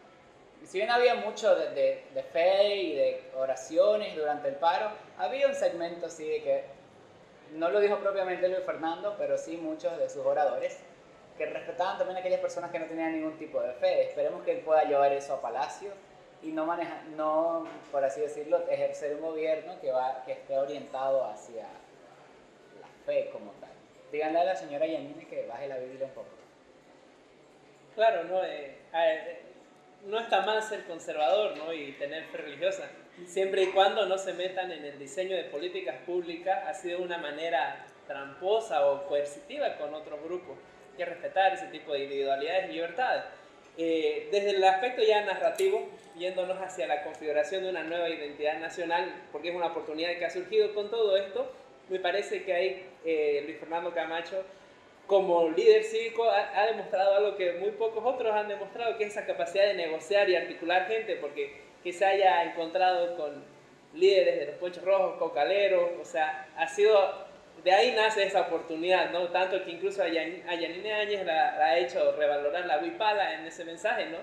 si 0.64 0.79
bien 0.79 0.90
había 0.90 1.16
mucho 1.16 1.55
de, 1.55 1.71
de- 1.71 2.05
de 2.14 2.23
fe 2.23 2.75
y 2.77 2.95
de 2.97 3.31
oraciones 3.37 4.16
durante 4.16 4.49
el 4.49 4.55
paro, 4.57 4.90
había 5.19 5.47
un 5.49 5.55
segmento 5.55 6.07
así 6.07 6.27
de 6.27 6.42
que, 6.42 6.64
no 7.53 7.69
lo 7.71 7.79
dijo 7.79 7.99
propiamente 7.99 8.49
Luis 8.49 8.64
Fernando, 8.64 9.14
pero 9.19 9.38
sí 9.38 9.57
muchos 9.57 9.97
de 9.99 10.09
sus 10.09 10.25
oradores, 10.27 10.79
que 11.38 11.47
respetaban 11.47 11.99
también 11.99 12.16
a 12.16 12.21
aquellas 12.21 12.40
personas 12.40 12.71
que 12.73 12.79
no 12.79 12.87
tenían 12.87 13.12
ningún 13.12 13.37
tipo 13.38 13.61
de 13.61 13.73
fe. 13.75 14.05
Esperemos 14.09 14.42
que 14.42 14.53
él 14.53 14.61
pueda 14.61 14.83
llevar 14.85 15.12
eso 15.12 15.35
a 15.35 15.40
Palacio 15.42 15.90
y 16.42 16.49
no 16.49 16.66
maneja, 16.66 17.03
no, 17.16 17.66
por 17.90 18.05
así 18.05 18.20
decirlo, 18.20 18.68
ejercer 18.68 19.14
un 19.16 19.22
gobierno 19.22 19.81
que, 19.81 19.90
va, 19.90 20.22
que 20.25 20.33
esté 20.33 20.57
orientado 20.59 21.25
hacia 21.25 21.62
la 21.62 22.88
fe 23.05 23.31
como 23.33 23.53
tal. 23.53 23.70
Díganle 24.12 24.40
a 24.40 24.44
la 24.44 24.57
señora 24.57 24.87
Yanine 24.87 25.27
que 25.27 25.46
baje 25.46 25.66
la 25.66 25.79
Biblia 25.79 26.07
un 26.07 26.12
poco. 26.12 26.29
Claro, 27.94 28.25
no, 28.25 28.44
Eh, 28.44 28.79
eh, 28.94 29.42
no 30.05 30.18
está 30.20 30.42
mal 30.42 30.62
ser 30.62 30.85
conservador 30.85 31.57
¿no? 31.57 31.72
y 31.72 31.92
tener 31.92 32.25
fe 32.27 32.38
religiosa, 32.38 32.88
siempre 33.27 33.64
y 33.64 33.72
cuando 33.72 34.07
no 34.07 34.18
se 34.18 34.35
metan 34.35 34.70
en 34.70 34.85
el 34.85 34.99
diseño 34.99 35.37
de 35.37 35.44
políticas 35.44 35.96
públicas 36.07 36.64
así 36.66 36.88
de 36.88 36.96
una 36.96 37.18
manera 37.18 37.87
tramposa 38.07 38.87
o 38.87 39.07
coercitiva 39.07 39.77
con 39.79 39.94
otros 39.94 40.22
grupos. 40.22 40.57
Hay 40.92 40.99
que 40.99 41.05
respetar 41.07 41.55
ese 41.55 41.66
tipo 41.68 41.92
de 41.92 42.05
individualidades 42.05 42.70
y 42.70 42.72
libertades. 42.75 43.25
Eh, 43.79 44.29
desde 44.31 44.51
el 44.51 44.65
aspecto 44.65 45.03
ya 45.03 45.25
narrativo, 45.25 45.87
yéndonos 46.19 46.59
hacia 46.59 46.87
la 46.87 47.03
configuración 47.03 47.62
de 47.65 47.71
una 47.71 47.83
nueva 47.83 48.09
identidad 48.09 48.59
nacional, 48.59 49.12
porque 49.33 49.51
es 49.51 49.55
una 49.55 49.67
oportunidad 49.67 50.17
que 50.19 50.25
ha 50.25 50.31
surgido 50.31 50.75
con 50.75 50.91
todo 50.91 51.17
esto, 51.17 51.53
me 51.89 52.01
parece 52.01 52.43
que 52.45 52.53
ahí 52.53 52.87
eh, 53.05 53.43
Luis 53.45 53.59
Fernando 53.59 53.93
Camacho 53.93 54.45
como 55.07 55.51
líder 55.51 55.85
cívico 55.85 56.25
ha, 56.29 56.61
ha 56.61 56.67
demostrado 56.67 57.15
algo 57.15 57.37
que 57.37 57.53
muy 57.55 57.71
pocos 57.71 58.03
otros 58.05 58.35
han 58.35 58.49
demostrado, 58.49 58.97
que 58.97 59.05
es 59.05 59.11
esa 59.11 59.27
capacidad 59.27 59.67
de 59.67 59.75
negociar 59.75 60.29
y 60.29 60.37
articular 60.37 60.89
gente, 60.89 61.17
porque 61.17 61.67
que 61.85 61.93
se 61.93 62.05
haya 62.05 62.43
encontrado 62.43 63.17
con 63.17 63.45
líderes 63.95 64.41
de 64.41 64.47
los 64.47 64.57
Ponchos 64.57 64.85
Rojos, 64.85 65.19
cocaleros, 65.19 65.91
o 66.01 66.05
sea, 66.05 66.49
ha 66.57 66.67
sido, 66.67 67.26
de 67.67 67.73
ahí 67.73 67.93
nace 67.97 68.23
esa 68.23 68.43
oportunidad, 68.43 69.11
¿no? 69.11 69.29
Tanto 69.29 69.63
que 69.65 69.73
incluso 69.73 70.03
a, 70.03 70.09
Yan- 70.09 70.43
a 70.49 70.55
Yanine 70.55 70.93
Áñez 70.95 71.27
la, 71.27 71.59
la 71.59 71.67
ha 71.67 71.79
hecho 71.79 72.13
revalorar 72.17 72.65
la 72.67 72.79
huipala 72.79 73.35
en 73.35 73.47
ese 73.47 73.65
mensaje, 73.67 74.07
¿no? 74.07 74.19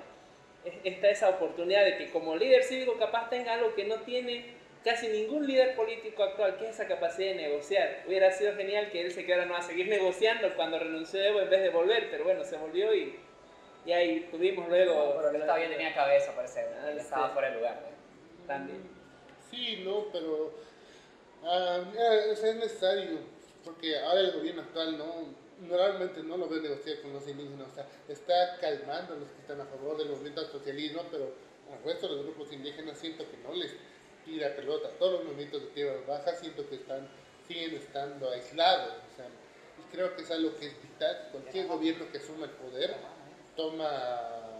Es- 0.65 0.75
Está 0.85 1.09
esa 1.09 1.29
oportunidad 1.29 1.83
de 1.83 1.97
que 1.97 2.09
como 2.09 2.35
líder 2.37 2.63
cívico 2.63 2.97
capaz 2.97 3.29
tenga 3.29 3.53
algo 3.55 3.75
que 3.75 3.83
no 3.83 3.97
tiene 4.01 4.45
casi 4.83 5.07
ningún 5.09 5.45
líder 5.47 5.75
político 5.75 6.23
actual 6.23 6.57
que 6.57 6.69
esa 6.69 6.87
capacidad 6.87 7.29
de 7.31 7.35
negociar. 7.35 8.03
Hubiera 8.07 8.31
sido 8.31 8.55
genial 8.55 8.89
que 8.91 9.01
él 9.01 9.11
se 9.11 9.25
quedara 9.25 9.45
no 9.45 9.55
a 9.57 9.61
seguir 9.61 9.87
negociando 9.97 10.53
cuando 10.55 10.79
renunció 10.79 11.21
Evo 11.21 11.41
en 11.41 11.49
vez 11.49 11.61
de 11.63 11.69
volver, 11.69 12.09
pero 12.11 12.23
bueno, 12.23 12.43
se 12.45 12.57
volvió 12.57 12.93
y, 12.95 13.15
y 13.85 13.91
ahí 13.91 14.27
tuvimos 14.31 14.69
luego... 14.69 15.15
Pero 15.17 15.29
él 15.35 15.41
todavía 15.41 15.69
tenía 15.69 15.93
cabeza, 15.93 16.31
parece. 16.33 16.61
Ah, 16.81 16.89
Él 16.91 16.97
estaba 16.97 17.27
sí. 17.27 17.33
fuera 17.33 17.49
de 17.49 17.55
lugar. 17.57 17.73
¿eh? 17.73 17.93
También. 18.47 18.81
Sí, 19.51 19.81
no, 19.85 20.05
pero 20.13 20.53
ah, 21.43 21.81
sea, 21.93 22.49
es 22.49 22.55
necesario, 22.55 23.19
porque 23.63 23.97
ahora 23.99 24.21
el 24.21 24.31
gobierno 24.31 24.61
actual 24.61 24.97
no, 24.97 25.33
normalmente 25.61 26.23
no 26.23 26.37
lo 26.37 26.47
ve 26.47 26.61
negociar 26.61 27.01
con 27.01 27.13
los 27.13 27.27
indígenas, 27.27 27.69
o 27.71 27.75
sea, 27.75 27.87
está 28.07 28.57
calmando 28.59 29.13
a 29.13 29.17
los 29.17 29.29
que 29.29 29.41
están 29.41 29.61
a 29.61 29.65
favor 29.65 29.97
del 29.97 30.09
movimiento 30.09 30.41
al 30.41 30.51
socialismo, 30.51 31.03
pero 31.11 31.31
al 31.71 31.83
resto 31.83 32.07
de 32.07 32.15
los 32.15 32.25
grupos 32.25 32.51
indígenas 32.51 32.97
siento 32.97 33.29
que 33.29 33.37
no 33.37 33.53
les 33.53 33.71
tira 34.25 34.55
pelota. 34.55 34.89
Todos 34.99 35.13
los 35.13 35.23
movimientos 35.25 35.61
de 35.61 35.67
tierra 35.69 35.99
baja 36.07 36.35
siento 36.35 36.67
que 36.67 36.75
están, 36.75 37.07
siguen 37.47 37.75
estando 37.75 38.29
aislados, 38.29 38.93
o 39.11 39.15
sea, 39.15 39.27
y 39.27 39.91
creo 39.91 40.15
que 40.15 40.21
es 40.21 40.31
algo 40.31 40.55
que 40.57 40.67
es 40.67 40.81
vital. 40.81 41.29
Cualquier 41.31 41.67
gobierno 41.67 42.11
que 42.11 42.17
asuma 42.17 42.45
el 42.45 42.51
poder 42.51 42.95
toma, 43.55 44.59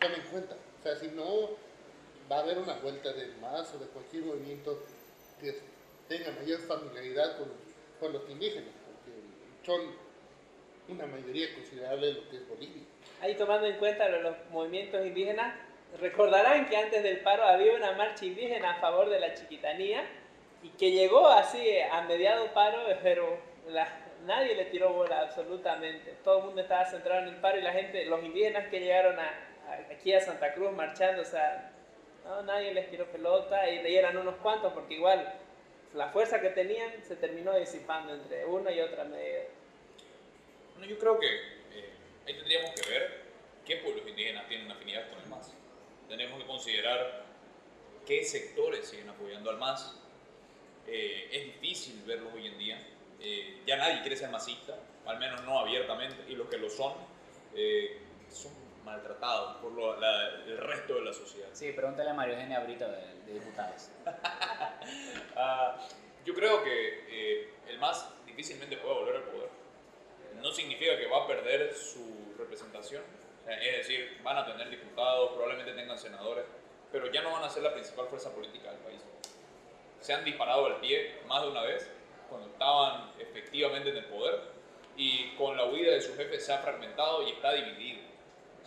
toma 0.00 0.14
en 0.14 0.22
cuenta. 0.30 0.56
O 0.78 0.82
sea, 0.82 0.96
si 0.96 1.08
no, 1.08 1.50
va 2.30 2.38
a 2.38 2.40
haber 2.40 2.58
una 2.58 2.74
vuelta 2.74 3.12
del 3.12 3.36
MAS 3.38 3.74
o 3.74 3.78
de 3.78 3.86
cualquier 3.86 4.24
movimiento 4.24 4.82
que 5.40 5.60
tenga 6.08 6.32
mayor 6.32 6.60
familiaridad 6.60 7.38
con, 7.38 7.48
con 8.00 8.12
los 8.12 8.28
indígenas, 8.28 8.70
porque 8.86 9.66
son 9.66 9.94
una 10.88 11.06
mayoría 11.06 11.52
considerable 11.54 12.06
de 12.06 12.12
lo 12.14 12.28
que 12.30 12.36
es 12.36 12.48
Bolivia. 12.48 12.82
Ahí 13.20 13.34
tomando 13.34 13.66
en 13.66 13.76
cuenta 13.76 14.08
lo- 14.08 14.22
los 14.22 14.36
movimientos 14.50 15.04
indígenas, 15.06 15.54
recordarán 16.00 16.68
que 16.68 16.76
antes 16.76 17.02
del 17.02 17.20
paro 17.20 17.44
había 17.44 17.74
una 17.74 17.92
marcha 17.92 18.24
indígena 18.24 18.72
a 18.72 18.80
favor 18.80 19.08
de 19.10 19.20
la 19.20 19.34
chiquitanía 19.34 20.04
y 20.62 20.68
que 20.70 20.90
llegó 20.92 21.26
así 21.28 21.62
a 21.80 22.02
mediado 22.02 22.52
paro, 22.52 22.78
pero 23.02 23.38
la- 23.68 23.88
nadie 24.26 24.54
le 24.54 24.66
tiró 24.66 24.92
bola 24.92 25.20
absolutamente. 25.20 26.14
Todo 26.24 26.38
el 26.38 26.44
mundo 26.46 26.60
estaba 26.62 26.84
centrado 26.86 27.22
en 27.22 27.28
el 27.28 27.36
paro 27.36 27.58
y 27.58 27.62
la 27.62 27.72
gente, 27.72 28.04
los 28.06 28.22
indígenas 28.24 28.68
que 28.68 28.80
llegaron 28.80 29.18
a, 29.18 29.28
a- 29.68 29.92
aquí 29.92 30.12
a 30.14 30.20
Santa 30.20 30.52
Cruz 30.54 30.72
marchando, 30.72 31.22
o 31.22 31.24
sea, 31.24 31.72
no, 32.24 32.42
nadie 32.42 32.72
les 32.74 32.90
tiró 32.90 33.06
pelota 33.06 33.68
y, 33.70 33.86
y 33.86 33.96
eran 33.96 34.16
unos 34.16 34.36
cuantos 34.36 34.72
porque 34.72 34.94
igual 34.94 35.32
la 35.94 36.08
fuerza 36.08 36.40
que 36.40 36.50
tenían 36.50 36.92
se 37.02 37.16
terminó 37.16 37.56
disipando 37.56 38.14
entre 38.14 38.44
una 38.44 38.70
y 38.70 38.80
otra 38.80 39.04
medida. 39.04 39.44
Bueno, 40.74 40.88
yo 40.88 40.98
creo 40.98 41.18
que 41.18 41.26
eh, 41.26 41.90
ahí 42.26 42.34
tendríamos 42.34 42.70
que 42.72 42.90
ver 42.90 43.22
qué 43.64 43.76
pueblos 43.76 44.06
indígenas 44.06 44.48
tienen 44.48 44.70
afinidad 44.70 45.08
con 45.10 45.20
el 45.20 45.28
MAS. 45.28 45.52
Tenemos 46.08 46.40
que 46.40 46.46
considerar 46.46 47.24
qué 48.06 48.24
sectores 48.24 48.88
siguen 48.88 49.08
apoyando 49.10 49.50
al 49.50 49.58
MAS. 49.58 49.94
Eh, 50.86 51.28
es 51.30 51.60
difícil 51.60 52.02
verlos 52.06 52.32
hoy 52.34 52.46
en 52.46 52.58
día. 52.58 52.78
Eh, 53.20 53.62
ya 53.66 53.76
nadie 53.76 54.00
quiere 54.00 54.16
ser 54.16 54.30
masista, 54.30 54.78
al 55.04 55.18
menos 55.18 55.42
no 55.44 55.58
abiertamente, 55.58 56.16
y 56.28 56.36
los 56.36 56.48
que 56.48 56.56
lo 56.56 56.70
son 56.70 56.94
eh, 57.54 57.98
son 58.30 58.52
maltratados 58.88 59.56
por 59.58 59.72
lo- 59.72 59.96
la- 60.00 60.28
el 60.46 60.58
resto 60.58 60.94
de 60.94 61.02
la 61.02 61.12
sociedad. 61.12 61.48
Sí, 61.52 61.72
pregúntale 61.72 62.10
a 62.10 62.14
Mario 62.14 62.34
Eugenia 62.34 62.60
Brito 62.60 62.88
de, 62.88 63.14
de 63.26 63.34
diputados. 63.34 63.90
Ah, 65.36 65.76
yo 66.24 66.34
creo 66.34 66.62
que 66.64 67.04
eh, 67.08 67.50
el 67.68 67.78
MAS 67.78 68.08
difícilmente 68.26 68.76
puede 68.78 68.94
volver 68.94 69.16
al 69.16 69.22
poder. 69.24 69.48
No 70.42 70.50
significa 70.52 70.96
que 70.96 71.06
va 71.06 71.24
a 71.24 71.26
perder 71.26 71.74
su 71.74 72.34
representación. 72.38 73.02
Es 73.46 73.78
decir, 73.78 74.18
van 74.22 74.36
a 74.38 74.46
tener 74.46 74.68
diputados, 74.68 75.30
probablemente 75.32 75.72
tengan 75.72 75.98
senadores, 75.98 76.44
pero 76.92 77.10
ya 77.10 77.22
no 77.22 77.32
van 77.32 77.44
a 77.44 77.48
ser 77.48 77.62
la 77.62 77.72
principal 77.72 78.06
fuerza 78.08 78.32
política 78.34 78.70
del 78.70 78.80
país. 78.80 79.00
Se 80.00 80.12
han 80.12 80.24
disparado 80.24 80.66
al 80.66 80.76
pie 80.80 81.20
más 81.26 81.42
de 81.42 81.48
una 81.48 81.62
vez 81.62 81.90
cuando 82.28 82.46
estaban 82.48 83.10
efectivamente 83.18 83.88
en 83.90 83.96
el 83.98 84.04
poder 84.06 84.40
y 84.96 85.34
con 85.36 85.56
la 85.56 85.64
huida 85.64 85.92
de 85.92 86.00
su 86.02 86.14
jefe 86.16 86.38
se 86.40 86.52
ha 86.52 86.58
fragmentado 86.58 87.22
y 87.26 87.30
está 87.32 87.52
dividido. 87.54 88.02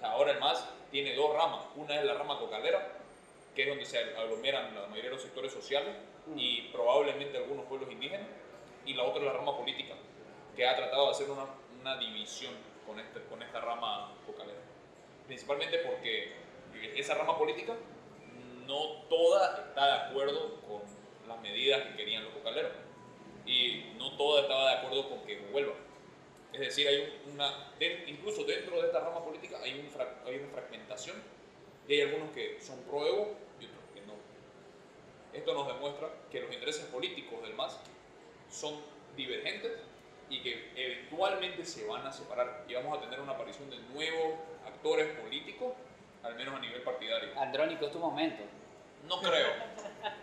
Sea, 0.01 0.11
ahora 0.11 0.31
el 0.31 0.39
MAS 0.39 0.67
tiene 0.89 1.15
dos 1.15 1.33
ramas. 1.33 1.63
Una 1.75 1.95
es 1.99 2.03
la 2.03 2.15
rama 2.15 2.39
cocalera, 2.39 2.97
que 3.55 3.61
es 3.61 3.69
donde 3.69 3.85
se 3.85 3.99
aglomeran 3.99 4.73
la 4.73 4.87
mayoría 4.87 5.11
de 5.11 5.15
los 5.15 5.21
sectores 5.21 5.53
sociales 5.53 5.95
y 6.35 6.69
probablemente 6.71 7.37
algunos 7.37 7.65
pueblos 7.65 7.91
indígenas, 7.91 8.27
y 8.85 8.95
la 8.95 9.03
otra 9.03 9.21
es 9.21 9.27
la 9.27 9.33
rama 9.33 9.55
política, 9.55 9.93
que 10.55 10.67
ha 10.67 10.75
tratado 10.75 11.05
de 11.05 11.11
hacer 11.11 11.29
una, 11.29 11.45
una 11.79 11.97
división 11.97 12.53
con, 12.87 12.99
este, 12.99 13.21
con 13.25 13.43
esta 13.43 13.61
rama 13.61 14.11
cocalera. 14.25 14.59
Principalmente 15.27 15.77
porque 15.79 16.33
esa 16.95 17.13
rama 17.13 17.37
política 17.37 17.75
no 18.65 19.03
toda 19.07 19.67
está 19.67 19.85
de 19.85 19.93
acuerdo 20.07 20.61
con 20.61 20.81
las 21.27 21.39
medidas 21.41 21.83
que 21.83 21.95
querían 21.95 22.23
los 22.23 22.33
cocaleros, 22.33 22.71
y 23.45 23.93
no 23.97 24.17
toda 24.17 24.41
estaba 24.41 24.71
de 24.71 24.77
acuerdo 24.77 25.09
con 25.09 25.21
que 25.25 25.39
vuelva. 25.51 25.73
Es 26.53 26.59
decir, 26.59 26.87
hay 26.87 27.21
una, 27.31 27.71
incluso 28.07 28.43
dentro 28.43 28.81
de 28.81 28.87
esta 28.87 28.99
rama 28.99 29.23
política 29.23 29.59
hay, 29.61 29.79
un 29.79 29.89
hay 30.25 30.35
una 30.37 30.49
fragmentación 30.49 31.15
y 31.87 31.93
hay 31.93 32.01
algunos 32.01 32.31
que 32.31 32.59
son 32.61 32.79
pro 32.83 33.07
Evo 33.07 33.35
y 33.59 33.65
otros 33.65 33.83
que 33.93 34.01
no. 34.01 34.13
Esto 35.33 35.53
nos 35.53 35.67
demuestra 35.67 36.09
que 36.29 36.41
los 36.41 36.53
intereses 36.53 36.85
políticos 36.85 37.41
del 37.41 37.53
MAS 37.53 37.79
son 38.49 38.75
divergentes 39.15 39.71
y 40.29 40.41
que 40.41 40.71
eventualmente 40.75 41.65
se 41.65 41.85
van 41.87 42.05
a 42.05 42.11
separar 42.11 42.65
y 42.67 42.73
vamos 42.73 42.97
a 42.97 43.01
tener 43.01 43.19
una 43.19 43.33
aparición 43.33 43.69
de 43.69 43.77
nuevos 43.93 44.39
actores 44.65 45.07
políticos, 45.19 45.73
al 46.23 46.35
menos 46.35 46.55
a 46.55 46.59
nivel 46.59 46.81
partidario. 46.81 47.29
Andrónico, 47.39 47.85
es 47.85 47.91
tu 47.91 47.99
momento. 47.99 48.43
No 49.07 49.19
creo, 49.19 49.47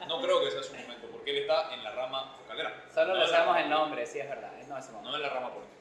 no 0.06 0.22
creo 0.22 0.44
que 0.44 0.50
sea 0.50 0.62
su 0.62 0.74
momento, 0.74 1.08
porque 1.10 1.30
él 1.30 1.38
está 1.38 1.74
en 1.74 1.82
la 1.82 1.90
rama 1.92 2.36
calera. 2.46 2.84
Solo 2.94 3.14
no 3.14 3.20
le 3.20 3.28
sabemos 3.28 3.58
el 3.58 3.68
nombre, 3.68 4.06
sí, 4.06 4.20
es 4.20 4.28
verdad. 4.28 4.52
No, 4.68 4.78
política, 4.78 4.92
momento. 4.92 5.10
No 5.10 5.16
en 5.16 5.22
la 5.22 5.28
rama 5.30 5.52
política. 5.52 5.78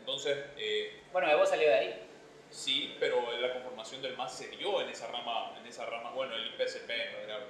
Entonces, 0.00 0.36
eh, 0.56 1.00
Bueno, 1.12 1.30
Evo 1.30 1.46
salió 1.46 1.68
de 1.68 1.74
ahí. 1.74 2.06
Sí, 2.50 2.96
pero 2.98 3.30
la 3.40 3.52
conformación 3.52 4.02
del 4.02 4.16
MAS 4.16 4.36
se 4.36 4.48
dio 4.48 4.80
en 4.80 4.88
esa 4.88 5.06
rama, 5.06 5.56
en 5.60 5.66
esa 5.66 5.86
rama, 5.86 6.10
bueno, 6.12 6.34
el 6.34 6.48
IPSP 6.48 6.90
en 6.90 7.12
realidad. 7.12 7.40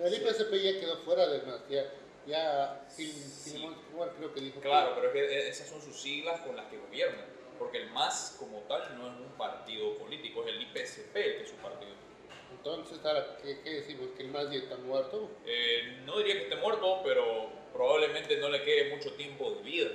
El 0.00 0.14
IPSP 0.14 0.52
ya 0.54 0.80
quedó 0.80 0.96
fuera 0.98 1.26
del 1.28 1.42
MAS, 1.46 1.60
ya, 1.68 1.84
ya 2.26 2.84
Fil- 2.96 3.12
Sí. 3.12 3.50
Filemón 3.52 3.74
Escobar 3.74 4.10
creo 4.16 4.34
que 4.34 4.40
dijo 4.40 4.60
Claro, 4.60 4.92
pero 4.96 5.08
es 5.08 5.12
que 5.12 5.48
esas 5.48 5.68
son 5.68 5.80
sus 5.80 6.00
siglas 6.00 6.40
con 6.40 6.56
las 6.56 6.66
que 6.66 6.78
gobiernan, 6.78 7.26
porque 7.60 7.78
el 7.78 7.90
MAS 7.90 8.36
como 8.40 8.58
tal 8.62 8.98
no 8.98 9.06
es 9.06 9.14
un 9.20 9.32
partido 9.38 9.96
político, 9.98 10.42
es 10.44 10.48
el 10.54 10.62
IPSP 10.62 11.16
el 11.16 11.36
que 11.36 11.42
es 11.44 11.50
su 11.50 11.56
partido. 11.56 11.92
que, 11.92 12.54
entonces 12.56 12.98
ahora, 13.04 13.36
¿qué, 13.40 13.60
qué 13.62 13.70
decimos? 13.70 14.08
¿Que 14.16 14.24
el 14.24 14.28
MAS 14.30 14.50
ya 14.50 14.58
está 14.58 14.76
muerto? 14.78 15.30
Eh, 15.46 16.02
no 16.04 16.18
diría 16.18 16.34
que 16.34 16.42
esté 16.44 16.56
muerto, 16.56 17.02
pero 17.04 17.50
probablemente 17.72 18.36
no 18.38 18.48
le 18.48 18.62
quede 18.64 18.96
mucho 18.96 19.12
tiempo 19.12 19.52
de 19.52 19.62
vida. 19.62 19.90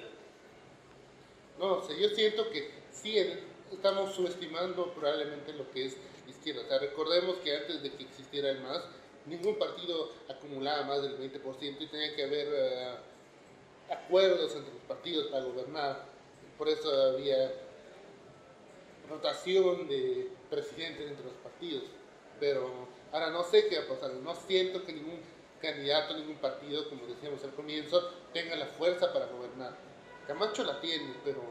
No, 1.59 1.73
o 1.73 1.93
yo 1.93 2.09
siento 2.09 2.49
que 2.49 2.69
sí 2.91 3.17
estamos 3.71 4.13
subestimando 4.15 4.93
probablemente 4.93 5.53
lo 5.53 5.69
que 5.71 5.85
es 5.85 5.97
izquierda. 6.27 6.61
O 6.61 6.67
sea, 6.67 6.79
recordemos 6.79 7.37
que 7.37 7.55
antes 7.55 7.83
de 7.83 7.91
que 7.91 8.03
existiera 8.03 8.49
el 8.49 8.61
MAS, 8.61 8.83
ningún 9.25 9.57
partido 9.57 10.11
acumulaba 10.29 10.83
más 10.83 11.01
del 11.01 11.17
20% 11.17 11.75
y 11.79 11.87
tenía 11.87 12.15
que 12.15 12.23
haber 12.23 12.47
eh, 12.51 12.95
acuerdos 13.89 14.55
entre 14.55 14.73
los 14.73 14.83
partidos 14.83 15.27
para 15.27 15.43
gobernar. 15.43 16.05
Por 16.57 16.69
eso 16.69 16.89
había 17.13 17.51
rotación 19.09 19.87
de 19.87 20.29
presidentes 20.49 21.09
entre 21.09 21.25
los 21.25 21.35
partidos. 21.35 21.83
Pero 22.39 22.87
ahora 23.11 23.29
no 23.29 23.43
sé 23.43 23.67
qué 23.67 23.77
va 23.79 23.85
a 23.85 23.87
pasar. 23.87 24.13
No 24.13 24.35
siento 24.35 24.83
que 24.83 24.93
ningún 24.93 25.19
candidato, 25.61 26.15
ningún 26.17 26.35
partido, 26.37 26.89
como 26.89 27.05
decíamos 27.05 27.43
al 27.43 27.53
comienzo, 27.53 28.11
tenga 28.33 28.55
la 28.55 28.65
fuerza 28.65 29.13
para 29.13 29.27
gobernar. 29.27 29.77
Camacho 30.27 30.63
la 30.63 30.79
tiene, 30.79 31.13
pero 31.23 31.41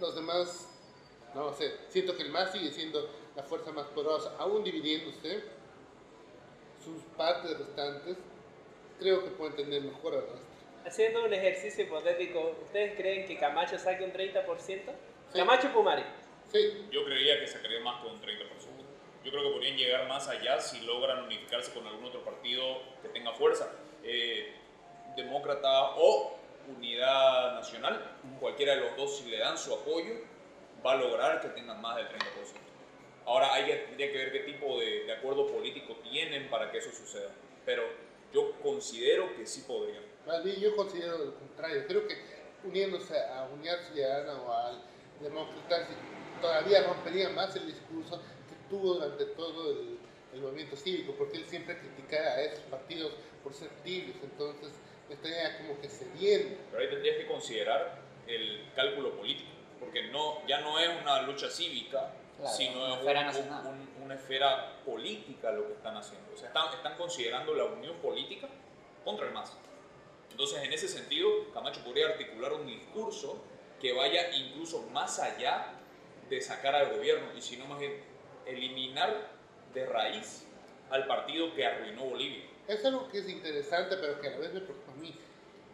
los 0.00 0.14
demás, 0.14 0.68
no 1.34 1.52
sé, 1.52 1.72
siento 1.88 2.16
que 2.16 2.22
el 2.22 2.30
MAS 2.30 2.52
sigue 2.52 2.70
siendo 2.70 3.08
la 3.36 3.42
fuerza 3.42 3.70
más 3.72 3.86
poderosa, 3.88 4.34
aún 4.38 4.64
dividiéndose 4.64 5.44
sus 6.84 7.02
partes 7.16 7.56
restantes, 7.58 8.16
creo 8.98 9.24
que 9.24 9.30
pueden 9.30 9.56
tener 9.56 9.82
mejor 9.82 10.14
arrastre. 10.14 10.54
Haciendo 10.84 11.24
un 11.24 11.32
ejercicio 11.32 11.84
hipotético, 11.84 12.56
¿ustedes 12.62 12.96
creen 12.96 13.26
que 13.26 13.38
Camacho 13.38 13.78
saque 13.78 14.04
un 14.04 14.12
30%? 14.12 14.80
Camacho 15.32 15.72
Pumari. 15.72 16.04
Sí, 16.52 16.86
Yo 16.90 17.04
creería 17.04 17.40
que 17.40 17.46
sacaría 17.46 17.80
más 17.80 18.02
que 18.02 18.08
un 18.08 18.20
30%. 18.20 18.44
Yo 19.24 19.30
creo 19.30 19.42
que 19.42 19.50
podrían 19.50 19.76
llegar 19.78 20.06
más 20.06 20.28
allá 20.28 20.60
si 20.60 20.80
logran 20.84 21.24
unificarse 21.24 21.72
con 21.72 21.86
algún 21.86 22.04
otro 22.04 22.22
partido 22.22 22.82
que 23.00 23.08
tenga 23.08 23.32
fuerza. 23.32 23.72
Eh, 24.02 24.52
demócrata 25.16 25.94
o 25.96 26.36
Unidad 26.68 27.54
Nacional, 27.54 28.18
cualquiera 28.40 28.74
de 28.74 28.80
los 28.80 28.96
dos, 28.96 29.18
si 29.18 29.30
le 29.30 29.38
dan 29.38 29.58
su 29.58 29.74
apoyo, 29.74 30.14
va 30.84 30.92
a 30.92 30.96
lograr 30.96 31.40
que 31.40 31.48
tengan 31.48 31.80
más 31.80 31.96
del 31.96 32.08
30%. 32.08 32.14
Ahora 33.26 33.54
hay 33.54 33.66
que, 33.66 33.74
tendría 33.76 34.12
que 34.12 34.18
ver 34.18 34.32
qué 34.32 34.40
tipo 34.40 34.78
de, 34.78 35.04
de 35.04 35.12
acuerdo 35.12 35.46
político 35.46 35.96
tienen 36.02 36.48
para 36.50 36.70
que 36.70 36.78
eso 36.78 36.90
suceda. 36.90 37.30
Pero 37.64 37.82
yo 38.32 38.52
considero 38.62 39.34
que 39.36 39.46
sí 39.46 39.64
podrían. 39.66 40.02
más 40.26 40.44
bien 40.44 40.56
yo 40.60 40.76
considero 40.76 41.18
lo 41.18 41.34
contrario. 41.34 41.84
Creo 41.86 42.06
que 42.06 42.16
uniéndose 42.64 43.18
a 43.18 43.48
Unidad 43.52 43.80
Ciudadana 43.90 44.42
o 44.42 44.52
al 44.52 44.82
Demócrata 45.20 45.86
todavía 46.40 46.82
rompería 46.82 47.30
más 47.30 47.54
el 47.56 47.66
discurso 47.66 48.20
que 48.20 48.68
tuvo 48.68 48.94
durante 48.94 49.24
todo 49.26 49.70
el, 49.70 49.98
el 50.34 50.40
movimiento 50.40 50.76
cívico, 50.76 51.14
porque 51.16 51.38
él 51.38 51.46
siempre 51.46 51.78
critica 51.78 52.16
a 52.16 52.42
esos 52.42 52.64
partidos 52.64 53.12
por 53.42 53.54
ser 53.54 53.70
tibios, 53.84 54.16
entonces 54.22 54.72
estaría 55.10 55.58
como 55.58 55.80
que 55.80 55.88
cediendo. 55.88 56.56
Pero 56.70 56.82
ahí 56.82 56.88
tendrías 56.90 57.16
que 57.16 57.26
considerar 57.26 57.98
el 58.26 58.64
cálculo 58.74 59.16
político, 59.16 59.50
porque 59.80 60.04
no, 60.04 60.46
ya 60.46 60.60
no 60.60 60.78
es 60.78 60.88
una 61.00 61.22
lucha 61.22 61.50
cívica, 61.50 62.10
Claro, 62.38 62.54
sino 62.56 62.84
una 62.84 62.94
es 62.94 62.98
esfera 63.00 63.20
un- 63.20 63.26
nacional. 63.26 63.66
un- 63.66 64.02
una 64.04 64.14
esfera 64.14 64.76
política 64.84 65.50
lo 65.52 65.66
que 65.68 65.72
están 65.74 65.96
haciendo. 65.96 66.32
O 66.34 66.36
sea, 66.36 66.48
están, 66.48 66.72
están 66.74 66.96
considerando 66.96 67.54
la 67.54 67.64
unión 67.64 67.96
política 67.96 68.48
contra 69.04 69.26
el 69.26 69.32
MAS. 69.32 69.52
Entonces, 70.30 70.62
en 70.62 70.72
ese 70.72 70.88
sentido, 70.88 71.28
Camacho 71.52 71.80
podría 71.84 72.08
articular 72.08 72.52
un 72.54 72.66
discurso 72.66 73.42
que 73.80 73.92
vaya 73.92 74.34
incluso 74.34 74.82
más 74.90 75.20
allá 75.20 75.74
de 76.28 76.40
sacar 76.40 76.74
al 76.74 76.96
gobierno 76.96 77.28
y 77.36 77.40
si 77.42 77.56
no 77.56 77.66
más 77.66 77.78
bien 77.78 78.02
eliminar 78.46 79.28
de 79.74 79.86
raíz 79.86 80.46
al 80.90 81.06
partido 81.06 81.54
que 81.54 81.66
arruinó 81.66 82.04
Bolivia. 82.04 82.44
Es 82.66 82.84
algo 82.84 83.08
que 83.10 83.18
es 83.18 83.28
interesante, 83.28 83.96
pero 83.96 84.20
que 84.20 84.28
a 84.28 84.30
la 84.32 84.38
vez 84.38 84.54
me 84.54 84.60
preocupa 84.60 84.92
a 84.92 84.96
mí. 84.96 85.14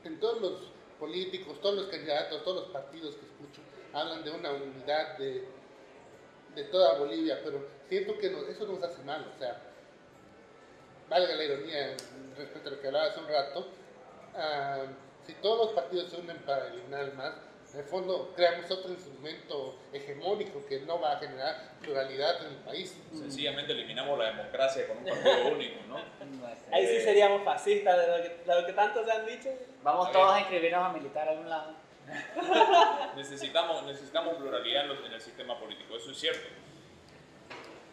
En 0.04 0.18
todos 0.18 0.40
los 0.40 0.52
políticos, 0.98 1.60
todos 1.60 1.76
los 1.76 1.86
candidatos, 1.86 2.42
todos 2.44 2.62
los 2.62 2.72
partidos 2.72 3.14
que 3.14 3.26
escucho, 3.26 3.60
hablan 3.92 4.24
de 4.24 4.30
una 4.30 4.52
unidad 4.52 5.18
de, 5.18 5.44
de 6.54 6.64
toda 6.64 6.98
Bolivia, 6.98 7.40
pero 7.44 7.66
siento 7.88 8.18
que 8.18 8.26
eso 8.26 8.66
nos 8.66 8.82
hace 8.82 9.02
mal. 9.02 9.30
O 9.34 9.38
sea, 9.38 9.60
valga 11.08 11.34
la 11.34 11.44
ironía 11.44 11.96
respecto 12.36 12.68
a 12.68 12.72
lo 12.72 12.80
que 12.80 12.86
hablaba 12.86 13.06
hace 13.06 13.20
un 13.20 13.28
rato, 13.28 13.66
ah, 14.36 14.84
si 15.26 15.34
todos 15.34 15.66
los 15.66 15.74
partidos 15.74 16.10
se 16.10 16.20
unen 16.20 16.38
para 16.38 16.68
eliminar 16.68 17.04
el 17.04 17.14
MAS, 17.14 17.34
en 17.72 17.80
el 17.80 17.84
fondo 17.86 18.32
creamos 18.34 18.70
otro 18.70 18.90
instrumento 18.92 19.78
hegemónico 19.92 20.64
que 20.66 20.80
no 20.80 21.00
va 21.00 21.12
a 21.12 21.18
generar 21.18 21.72
pluralidad 21.80 22.40
en 22.44 22.48
el 22.52 22.56
país. 22.58 22.96
Sencillamente 23.12 23.72
eliminamos 23.72 24.18
la 24.18 24.26
democracia 24.26 24.86
con 24.88 24.98
un 24.98 25.04
partido 25.04 25.48
único, 25.52 25.80
¿no? 25.88 25.96
Ahí 26.72 26.86
sí 26.86 26.96
Eh, 26.96 27.00
seríamos 27.04 27.42
fascistas 27.44 27.96
de 27.98 28.06
lo 28.08 28.22
que, 28.22 28.28
de 28.50 28.60
lo 28.60 28.66
que 28.66 28.72
tanto 28.72 29.04
se 29.04 29.12
han 29.12 29.26
dicho. 29.26 29.50
Vamos 29.82 30.08
A 30.08 30.12
todos 30.12 30.32
a 30.34 30.40
inscribirnos 30.40 30.82
a 30.84 30.92
militar 30.92 31.28
a 31.28 31.30
algún 31.32 31.48
lado. 31.48 31.74
Necesitamos, 33.16 33.84
necesitamos 33.84 34.34
pluralidad 34.36 34.82
en, 34.84 34.88
los- 34.88 35.04
en 35.04 35.12
el 35.12 35.20
sistema 35.20 35.58
político, 35.58 35.96
eso 35.96 36.10
es 36.10 36.18
cierto. 36.18 36.48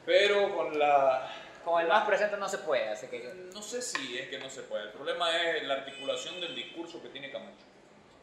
Pero 0.05 0.55
con 0.55 0.77
la... 0.79 1.31
Con 1.63 1.81
el 1.81 1.87
más 1.87 2.07
presente 2.07 2.37
no 2.37 2.47
se 2.47 2.59
puede, 2.59 2.87
así 2.87 3.07
que 3.07 3.21
No 3.53 3.61
sé 3.61 3.81
si 3.81 4.17
es 4.17 4.29
que 4.29 4.39
no 4.39 4.49
se 4.49 4.61
puede. 4.63 4.83
El 4.85 4.91
problema 4.91 5.35
es 5.37 5.63
la 5.63 5.73
articulación 5.75 6.39
del 6.39 6.55
discurso 6.55 7.01
que 7.01 7.09
tiene 7.09 7.29
Camacho. 7.29 7.65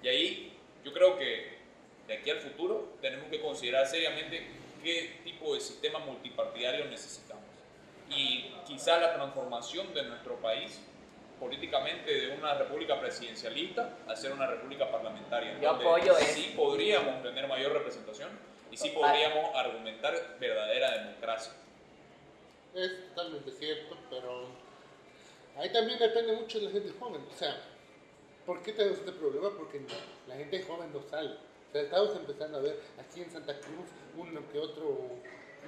Y 0.02 0.08
ahí 0.08 0.58
yo 0.84 0.92
creo 0.92 1.16
que 1.16 1.54
de 2.06 2.14
aquí 2.14 2.30
al 2.30 2.40
futuro 2.40 2.94
tenemos 3.00 3.28
que 3.30 3.40
considerar 3.40 3.86
seriamente 3.86 4.46
qué 4.82 5.20
tipo 5.24 5.54
de 5.54 5.60
sistema 5.60 5.98
multipartidario 6.00 6.84
necesitamos. 6.86 7.44
Y 8.10 8.52
quizá 8.66 8.98
la 8.98 9.14
transformación 9.14 9.94
de 9.94 10.04
nuestro 10.04 10.36
país 10.36 10.80
políticamente 11.40 12.12
de 12.12 12.36
una 12.36 12.54
república 12.54 13.00
presidencialista 13.00 13.98
a 14.06 14.14
ser 14.14 14.32
una 14.32 14.46
república 14.46 14.90
parlamentaria. 14.90 15.58
Yo 15.60 15.70
donde 15.70 15.84
apoyo 15.84 16.16
eso. 16.18 16.34
Sí 16.34 16.52
podríamos 16.54 17.22
tener 17.22 17.48
mayor 17.48 17.72
representación 17.72 18.30
y 18.70 18.76
sí 18.76 18.90
podríamos 18.90 19.54
argumentar 19.54 20.14
verdadera 20.38 20.98
democracia. 20.98 21.52
Es 22.74 23.08
totalmente 23.08 23.50
cierto, 23.52 23.96
pero 24.10 24.48
ahí 25.56 25.72
también 25.72 25.98
depende 25.98 26.32
mucho 26.34 26.58
de 26.58 26.66
la 26.66 26.70
gente 26.72 26.92
joven. 26.98 27.22
O 27.32 27.36
sea, 27.36 27.56
¿por 28.46 28.62
qué 28.62 28.72
tenemos 28.72 28.98
este 28.98 29.12
problema? 29.12 29.50
Porque 29.56 29.80
la 30.28 30.36
gente 30.36 30.62
joven 30.62 30.92
no 30.92 31.02
sale. 31.02 31.30
O 31.30 31.72
sea, 31.72 31.82
estamos 31.82 32.16
empezando 32.16 32.58
a 32.58 32.60
ver 32.60 32.80
aquí 32.98 33.20
en 33.22 33.30
Santa 33.30 33.58
Cruz 33.58 33.88
uno 34.16 34.40
que 34.52 34.58
otro 34.58 35.10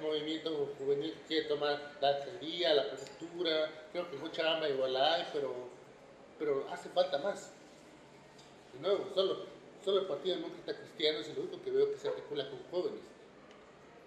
movimiento 0.01 0.73
juvenil 0.77 1.13
que 1.13 1.27
quiere 1.27 1.47
tomar 1.47 1.97
la 1.99 2.07
alcaldía, 2.09 2.73
la 2.73 2.87
prefectura, 2.89 3.69
creo 3.91 4.09
que 4.09 4.17
mucha 4.17 4.55
ama 4.55 4.69
igual 4.69 4.95
hay, 4.95 5.27
pero, 5.33 5.53
pero 6.37 6.67
hace 6.69 6.89
falta 6.89 7.17
más. 7.17 7.51
De 8.73 8.79
nuevo, 8.79 9.09
solo, 9.13 9.45
solo 9.83 10.01
el 10.01 10.07
Partido 10.07 10.35
Demócrata 10.35 10.79
Cristiano 10.79 11.19
es 11.19 11.29
el 11.29 11.39
único 11.39 11.61
que 11.63 11.71
veo 11.71 11.91
que 11.91 11.97
se 11.97 12.07
articula 12.07 12.49
con 12.49 12.59
jóvenes. 12.71 13.01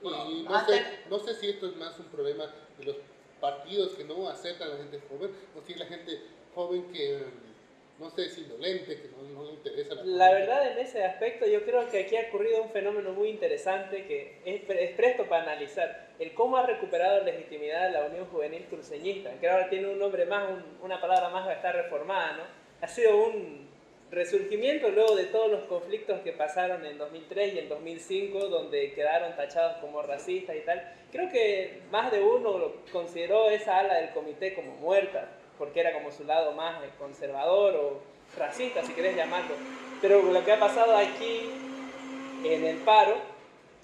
Y 0.03 0.43
no 0.43 0.67
sé, 0.67 0.99
no 1.11 1.19
sé 1.19 1.35
si 1.35 1.51
esto 1.51 1.67
es 1.67 1.77
más 1.77 1.99
un 1.99 2.07
problema 2.07 2.47
de 2.79 2.85
los 2.85 2.97
partidos 3.41 3.93
que 3.93 4.05
no 4.05 4.29
aceptan 4.29 4.69
a 4.69 4.75
la 4.75 4.79
gente 4.79 5.03
joven, 5.09 5.31
o 5.57 5.67
si 5.67 5.75
la 5.75 5.87
gente 5.87 6.23
joven 6.55 6.91
que, 6.93 7.25
no 8.01 8.11
sé, 8.11 8.25
es 8.27 8.39
indolente, 8.39 8.97
que 9.01 9.09
no, 9.09 9.23
no 9.23 9.45
le 9.45 9.53
interesa 9.53 9.95
la 9.95 10.03
La 10.05 10.33
verdad, 10.33 10.73
en 10.73 10.79
ese 10.79 11.05
aspecto, 11.05 11.47
yo 11.47 11.63
creo 11.65 11.89
que 11.91 12.01
aquí 12.01 12.17
ha 12.17 12.29
ocurrido 12.29 12.63
un 12.63 12.71
fenómeno 12.71 13.13
muy 13.13 13.29
interesante 13.29 14.05
que 14.07 14.39
es, 14.45 14.63
es 14.69 14.91
presto 14.97 15.27
para 15.27 15.43
analizar. 15.43 16.09
El 16.19 16.33
cómo 16.35 16.57
ha 16.57 16.67
recuperado 16.67 17.23
legitimidad 17.25 17.93
la 17.93 18.07
Unión 18.07 18.27
Juvenil 18.27 18.65
Cruceñista, 18.71 19.31
que 19.39 19.49
ahora 19.49 19.69
tiene 19.69 19.89
un 19.89 19.99
nombre 19.99 20.25
más, 20.25 20.51
un- 20.51 20.65
una 20.83 21.01
palabra 21.01 21.29
más, 21.29 21.47
va 21.47 21.51
a 21.53 21.55
estar 21.57 21.75
reformada, 21.77 22.33
¿no? 22.39 22.43
Ha 22.81 22.89
sido 22.89 23.17
un 23.27 23.69
resurgimiento 24.11 24.89
luego 24.91 25.15
de 25.15 25.25
todos 25.27 25.51
los 25.51 25.61
conflictos 25.65 26.21
que 26.23 26.33
pasaron 26.33 26.85
en 26.85 26.99
2003 26.99 27.55
y 27.55 27.59
en 27.61 27.69
2005, 27.69 28.49
donde 28.49 28.93
quedaron 28.93 29.37
tachados 29.37 29.77
como 29.77 30.03
racistas 30.03 30.57
y 30.57 30.61
tal. 30.61 30.83
Creo 31.13 31.31
que 31.31 31.81
más 31.93 32.11
de 32.11 32.21
uno 32.21 32.73
consideró 32.93 33.51
esa 33.51 33.79
ala 33.79 33.95
del 33.95 34.11
comité 34.11 34.55
como 34.55 34.73
muerta, 34.77 35.29
porque 35.61 35.81
era 35.81 35.93
como 35.93 36.11
su 36.11 36.25
lado 36.25 36.53
más 36.53 36.83
eh, 36.83 36.89
conservador 36.99 37.77
o 37.77 38.01
racista, 38.37 38.83
si 38.83 38.95
querés 38.95 39.15
llamarlo. 39.15 39.55
Pero 40.01 40.23
lo 40.23 40.43
que 40.43 40.53
ha 40.53 40.59
pasado 40.59 40.97
aquí 40.97 41.51
en 42.43 42.65
el 42.65 42.79
paro 42.79 43.17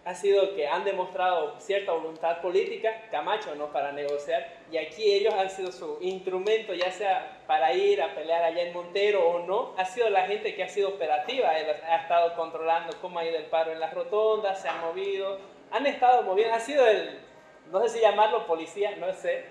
ha 0.06 0.14
sido 0.14 0.54
que 0.54 0.66
han 0.66 0.84
demostrado 0.84 1.60
cierta 1.60 1.92
voluntad 1.92 2.40
política, 2.40 3.02
Camacho 3.10 3.54
no 3.56 3.72
para 3.72 3.92
negociar, 3.92 4.46
y 4.72 4.78
aquí 4.78 5.12
ellos 5.12 5.34
han 5.34 5.50
sido 5.50 5.70
su 5.70 5.98
instrumento, 6.00 6.72
ya 6.72 6.90
sea 6.90 7.42
para 7.46 7.74
ir 7.74 8.00
a 8.00 8.14
pelear 8.14 8.42
allá 8.42 8.62
en 8.62 8.72
Montero 8.72 9.28
o 9.28 9.40
no, 9.40 9.74
ha 9.76 9.84
sido 9.84 10.08
la 10.08 10.22
gente 10.26 10.54
que 10.54 10.62
ha 10.62 10.68
sido 10.68 10.90
operativa, 10.90 11.50
ha 11.50 11.96
estado 11.96 12.34
controlando 12.36 12.96
cómo 13.02 13.18
ha 13.18 13.26
ido 13.26 13.36
el 13.36 13.46
paro 13.46 13.72
en 13.72 13.80
las 13.80 13.92
rotondas, 13.92 14.62
se 14.62 14.68
han 14.68 14.80
movido, 14.80 15.40
han 15.70 15.84
estado 15.86 16.22
moviendo, 16.22 16.54
ha 16.54 16.60
sido 16.60 16.86
el, 16.86 17.18
no 17.70 17.82
sé 17.82 17.88
si 17.90 18.00
llamarlo 18.00 18.46
policía, 18.46 18.96
no 18.96 19.12
sé 19.12 19.44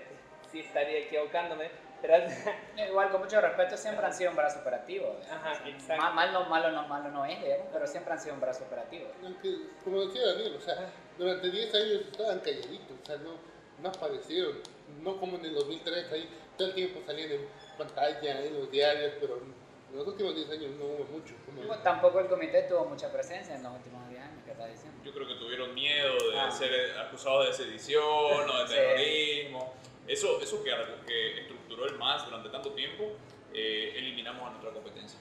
si 0.50 0.60
estaría 0.60 0.98
equivocándome, 1.00 1.85
igual 2.88 3.10
con 3.10 3.20
mucho 3.22 3.40
respeto 3.40 3.76
siempre 3.76 4.04
han 4.06 4.12
sido 4.12 4.30
un 4.30 4.36
brazo 4.36 4.60
operativo. 4.60 5.16
digamos. 5.20 5.44
Ajá, 5.46 5.68
exacto. 5.68 6.02
Ma- 6.02 6.10
Mal 6.12 6.32
no, 6.32 6.44
malo 6.48 6.70
no, 6.70 6.86
malo 6.88 7.10
no 7.10 7.24
es, 7.24 7.40
digamos, 7.42 7.66
pero 7.72 7.86
siempre 7.86 8.12
han 8.12 8.20
sido 8.20 8.34
un 8.34 8.40
brazo 8.40 8.64
operativo. 8.64 9.08
Aunque, 9.24 9.54
como 9.84 10.00
decía 10.06 10.26
Daniel, 10.26 10.56
o 10.56 10.60
sea, 10.60 10.90
durante 11.18 11.50
10 11.50 11.74
años 11.74 12.00
estaban 12.10 12.40
calladitos, 12.40 12.96
o 13.02 13.06
sea, 13.06 13.16
no, 13.16 13.34
no 13.82 13.88
aparecieron, 13.88 14.58
no 15.00 15.18
como 15.18 15.36
en 15.38 15.46
el 15.46 15.54
2003, 15.54 16.12
ahí 16.12 16.28
todo 16.56 16.68
el 16.68 16.74
tiempo 16.74 17.00
salían 17.06 17.32
en 17.32 17.48
pantalla, 17.78 18.40
en 18.44 18.54
los 18.58 18.70
diarios, 18.70 19.12
pero 19.20 19.36
en 19.38 19.96
los 19.96 20.06
últimos 20.06 20.34
10 20.34 20.50
años 20.50 20.70
no 20.78 20.84
hubo 20.84 21.04
mucho. 21.04 21.34
como- 21.46 21.62
Tampoco 21.78 22.20
el 22.20 22.26
comité 22.28 22.62
tuvo 22.62 22.84
mucha 22.84 23.10
presencia 23.12 23.54
en 23.54 23.62
los 23.62 23.72
últimos 23.72 24.08
10 24.08 24.20
años, 24.22 24.42
¿qué 24.44 24.52
estás 24.52 24.68
diciendo? 24.70 25.00
Yo 25.04 25.12
creo 25.12 25.26
que 25.28 25.34
tuvieron 25.34 25.74
miedo 25.74 26.12
de 26.30 26.38
Ah. 26.38 26.50
ser 26.50 26.98
acusados 26.98 27.46
de 27.48 27.52
sedición 27.64 28.02
o 28.04 28.58
de 28.62 28.68
Sí. 28.68 28.74
terrorismo. 28.74 29.74
Eso, 30.06 30.40
eso 30.40 30.62
que, 30.62 30.70
que 31.06 31.48
estructuró 31.66 31.86
el 31.86 31.98
MAS 31.98 32.24
durante 32.24 32.48
tanto 32.48 32.70
tiempo, 32.72 33.12
eh, 33.52 33.94
eliminamos 33.96 34.46
a 34.46 34.50
nuestra 34.50 34.70
competencia. 34.70 35.18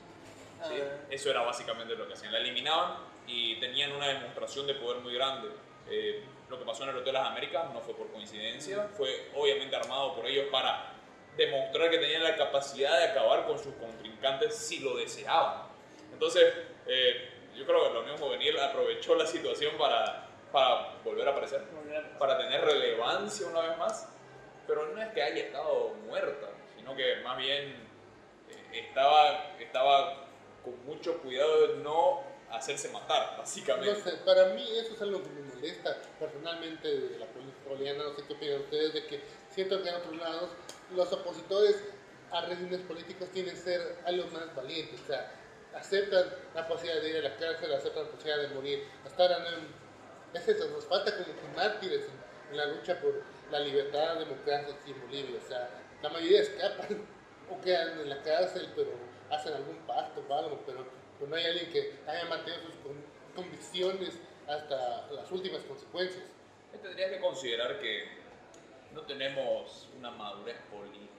¿sí? 0.68 0.76
Eso 1.10 1.30
era 1.30 1.42
básicamente 1.42 1.96
lo 1.96 2.08
que 2.08 2.14
hacían. 2.14 2.32
La 2.32 2.40
eliminaban 2.40 2.98
y 3.28 3.60
tenían 3.60 3.92
una 3.92 4.08
demostración 4.08 4.68
de 4.68 4.76
poder 4.76 5.02
muy 5.02 5.14
grande. 5.14 5.50
Eh, 5.90 6.24
lo 6.50 6.60
que 6.60 6.66
pasó 6.66 6.84
en 6.84 6.90
el 6.90 6.98
Hotel 6.98 7.14
Las 7.14 7.28
Américas 7.28 7.74
no 7.74 7.82
fue 7.82 7.96
por 7.96 8.12
coincidencia, 8.12 8.88
fue 8.96 9.30
obviamente 9.36 9.76
armado 9.76 10.16
por 10.16 10.26
ellos 10.28 10.46
para 10.52 10.94
demostrar 11.36 11.90
que 11.90 11.98
tenían 11.98 12.24
la 12.24 12.36
capacidad 12.36 12.98
de 12.98 13.06
acabar 13.06 13.46
con 13.46 13.58
sus 13.58 13.74
contrincantes 13.76 14.56
si 14.56 14.80
lo 14.80 14.96
deseaban. 14.96 15.64
Entonces, 16.14 16.54
eh, 16.88 17.30
yo 17.56 17.66
creo 17.66 17.88
que 17.88 17.94
la 17.94 18.00
Unión 18.02 18.18
Juvenil 18.18 18.58
aprovechó 18.60 19.16
la 19.16 19.26
situación 19.26 19.76
para, 19.78 20.28
para 20.52 20.94
volver 21.04 21.28
a 21.28 21.32
aparecer, 21.32 21.64
para 22.20 22.38
tener 22.38 22.64
relevancia 22.64 23.48
una 23.48 23.62
vez 23.62 23.78
más, 23.78 24.15
pero 24.68 24.88
no 24.88 25.02
es 25.02 25.10
que 25.14 25.22
haya 25.22 25.44
estado 25.46 25.94
muerta, 26.08 26.48
sino 26.76 26.96
que 26.96 27.18
más 27.24 27.38
bien 27.38 27.88
eh, 28.50 28.80
estaba, 28.88 29.56
estaba 29.60 30.26
con 30.64 30.84
mucho 30.86 31.20
cuidado 31.22 31.68
de 31.68 31.84
no 31.84 32.24
hacerse 32.50 32.90
matar, 32.90 33.34
No 33.34 33.38
básicamente. 33.40 34.02
sé, 34.02 34.18
para 34.26 34.48
mí 34.54 34.68
eso 34.78 34.94
es 34.94 35.02
algo 35.02 35.22
que 35.22 35.30
me 35.30 35.42
molesta 35.54 35.98
personalmente 36.20 36.88
de 36.88 37.20
la 37.20 37.26
política 37.28 37.70
boliviana, 37.70 38.04
no 38.04 38.16
sé 38.16 38.24
qué 38.28 38.34
opinan 38.34 38.62
ustedes, 38.62 38.94
de 38.94 39.06
que 39.08 39.22
siento 39.50 39.82
que 39.82 39.90
en 39.90 39.96
otros 39.96 40.16
lados 40.18 40.50
los 40.96 41.12
opositores 41.12 41.84
a 42.32 42.42
regímenes 42.42 42.82
políticos 42.82 43.30
tienen 43.32 43.56
que 43.56 43.62
ser 43.62 43.98
algo 44.06 44.28
más 44.30 44.54
valientes, 44.56 45.00
o 45.02 45.08
sea, 45.08 45.32
aceptan 45.76 46.26
la 46.54 46.68
posibilidad 46.68 47.02
de 47.02 47.10
ir 47.10 47.18
a 47.18 47.30
la 47.30 47.36
cárcel, 47.36 47.74
aceptan 47.74 48.06
la 48.06 48.12
posibilidad 48.12 48.48
de 48.50 48.56
morir, 48.56 48.88
hasta 49.06 49.24
ahora 49.24 49.40
no, 49.40 50.40
es 50.40 50.48
eso, 50.48 50.70
nos 50.70 50.86
falta 50.86 51.12
como 51.14 51.26
que 51.26 51.48
mártires 51.56 52.02
en, 52.04 52.52
en 52.52 52.58
la 52.58 52.66
lucha 52.68 53.00
por 53.00 53.22
la 53.52 53.60
libertad, 53.60 54.20
democracia 54.20 54.76
aquí 54.82 54.92
en 54.92 55.02
Bolivia, 55.02 55.40
o 55.44 55.48
sea, 55.48 55.70
la 56.02 56.10
mayoría 56.10 56.42
escapan 56.42 57.06
o 57.52 57.62
quedan 57.62 58.00
en 58.00 58.10
la 58.10 58.22
cárcel, 58.22 58.72
pero 58.76 58.92
hacen 59.30 59.54
algún 59.54 59.78
pacto 59.88 60.24
o 60.28 60.34
algo, 60.34 60.62
pero, 60.66 60.86
pero 61.20 61.30
no 61.30 61.36
hay 61.36 61.46
alguien 61.46 61.72
que 61.72 61.94
haya 62.08 62.26
mantenido 62.26 62.64
sus 62.64 62.76
con- 62.78 63.06
convicciones 63.36 64.20
hasta 64.48 65.08
las 65.12 65.32
últimas 65.32 65.62
consecuencias. 65.64 66.24
Tendrías 66.82 67.12
que 67.12 67.20
considerar 67.20 67.80
que 67.80 68.08
no 68.94 69.02
tenemos 69.04 69.90
una 69.98 70.12
madurez 70.12 70.58
política, 70.72 71.10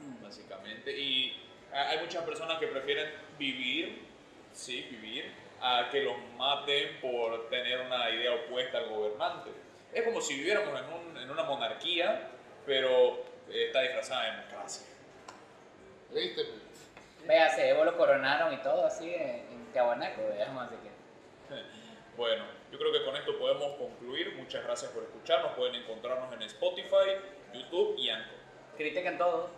Mm. 0.00 0.22
básicamente. 0.22 0.96
Y 0.98 1.36
ha- 1.72 1.90
hay 1.90 1.98
muchas 1.98 2.24
personas 2.24 2.58
que 2.58 2.66
prefieren 2.68 3.10
vivir, 3.38 4.06
sí, 4.52 4.86
vivir, 4.90 5.30
a 5.60 5.88
que 5.90 6.00
los 6.02 6.16
maten 6.38 7.00
por 7.02 7.50
tener 7.50 7.80
una 7.82 8.08
idea 8.10 8.32
opuesta 8.34 8.78
al 8.78 8.88
gobernante. 8.88 9.50
Es 9.92 10.02
como 10.04 10.20
si 10.20 10.34
viviéramos 10.34 10.78
en, 10.78 10.86
un- 10.92 11.16
en 11.18 11.30
una 11.30 11.42
monarquía, 11.44 12.28
pero 12.66 13.24
eh, 13.50 13.66
está 13.66 13.80
disfrazada 13.82 14.24
de 14.24 14.30
democracia. 14.36 14.86
¿Leíste? 16.12 16.42
Véase, 17.26 17.68
Evo 17.68 17.84
lo 17.84 17.96
coronaron 17.96 18.52
y 18.54 18.58
todo 18.58 18.86
así 18.86 19.12
en, 19.14 19.48
Tiahuanaco, 19.72 20.22
veamos 20.36 20.66
así 20.66 20.74
que. 20.82 20.90
Bueno, 22.16 22.44
yo 22.70 22.78
creo 22.78 22.92
que 22.92 23.04
con 23.04 23.16
esto 23.16 23.38
podemos 23.38 23.72
concluir. 23.78 24.34
Muchas 24.36 24.62
gracias 24.64 24.90
por 24.90 25.04
escucharnos. 25.04 25.52
Pueden 25.52 25.76
encontrarnos 25.76 26.30
en 26.34 26.42
Spotify, 26.42 27.16
YouTube 27.54 27.96
y 27.96 28.10
Anchor. 28.10 28.34
Critiquen 28.76 29.16
todo. 29.16 29.48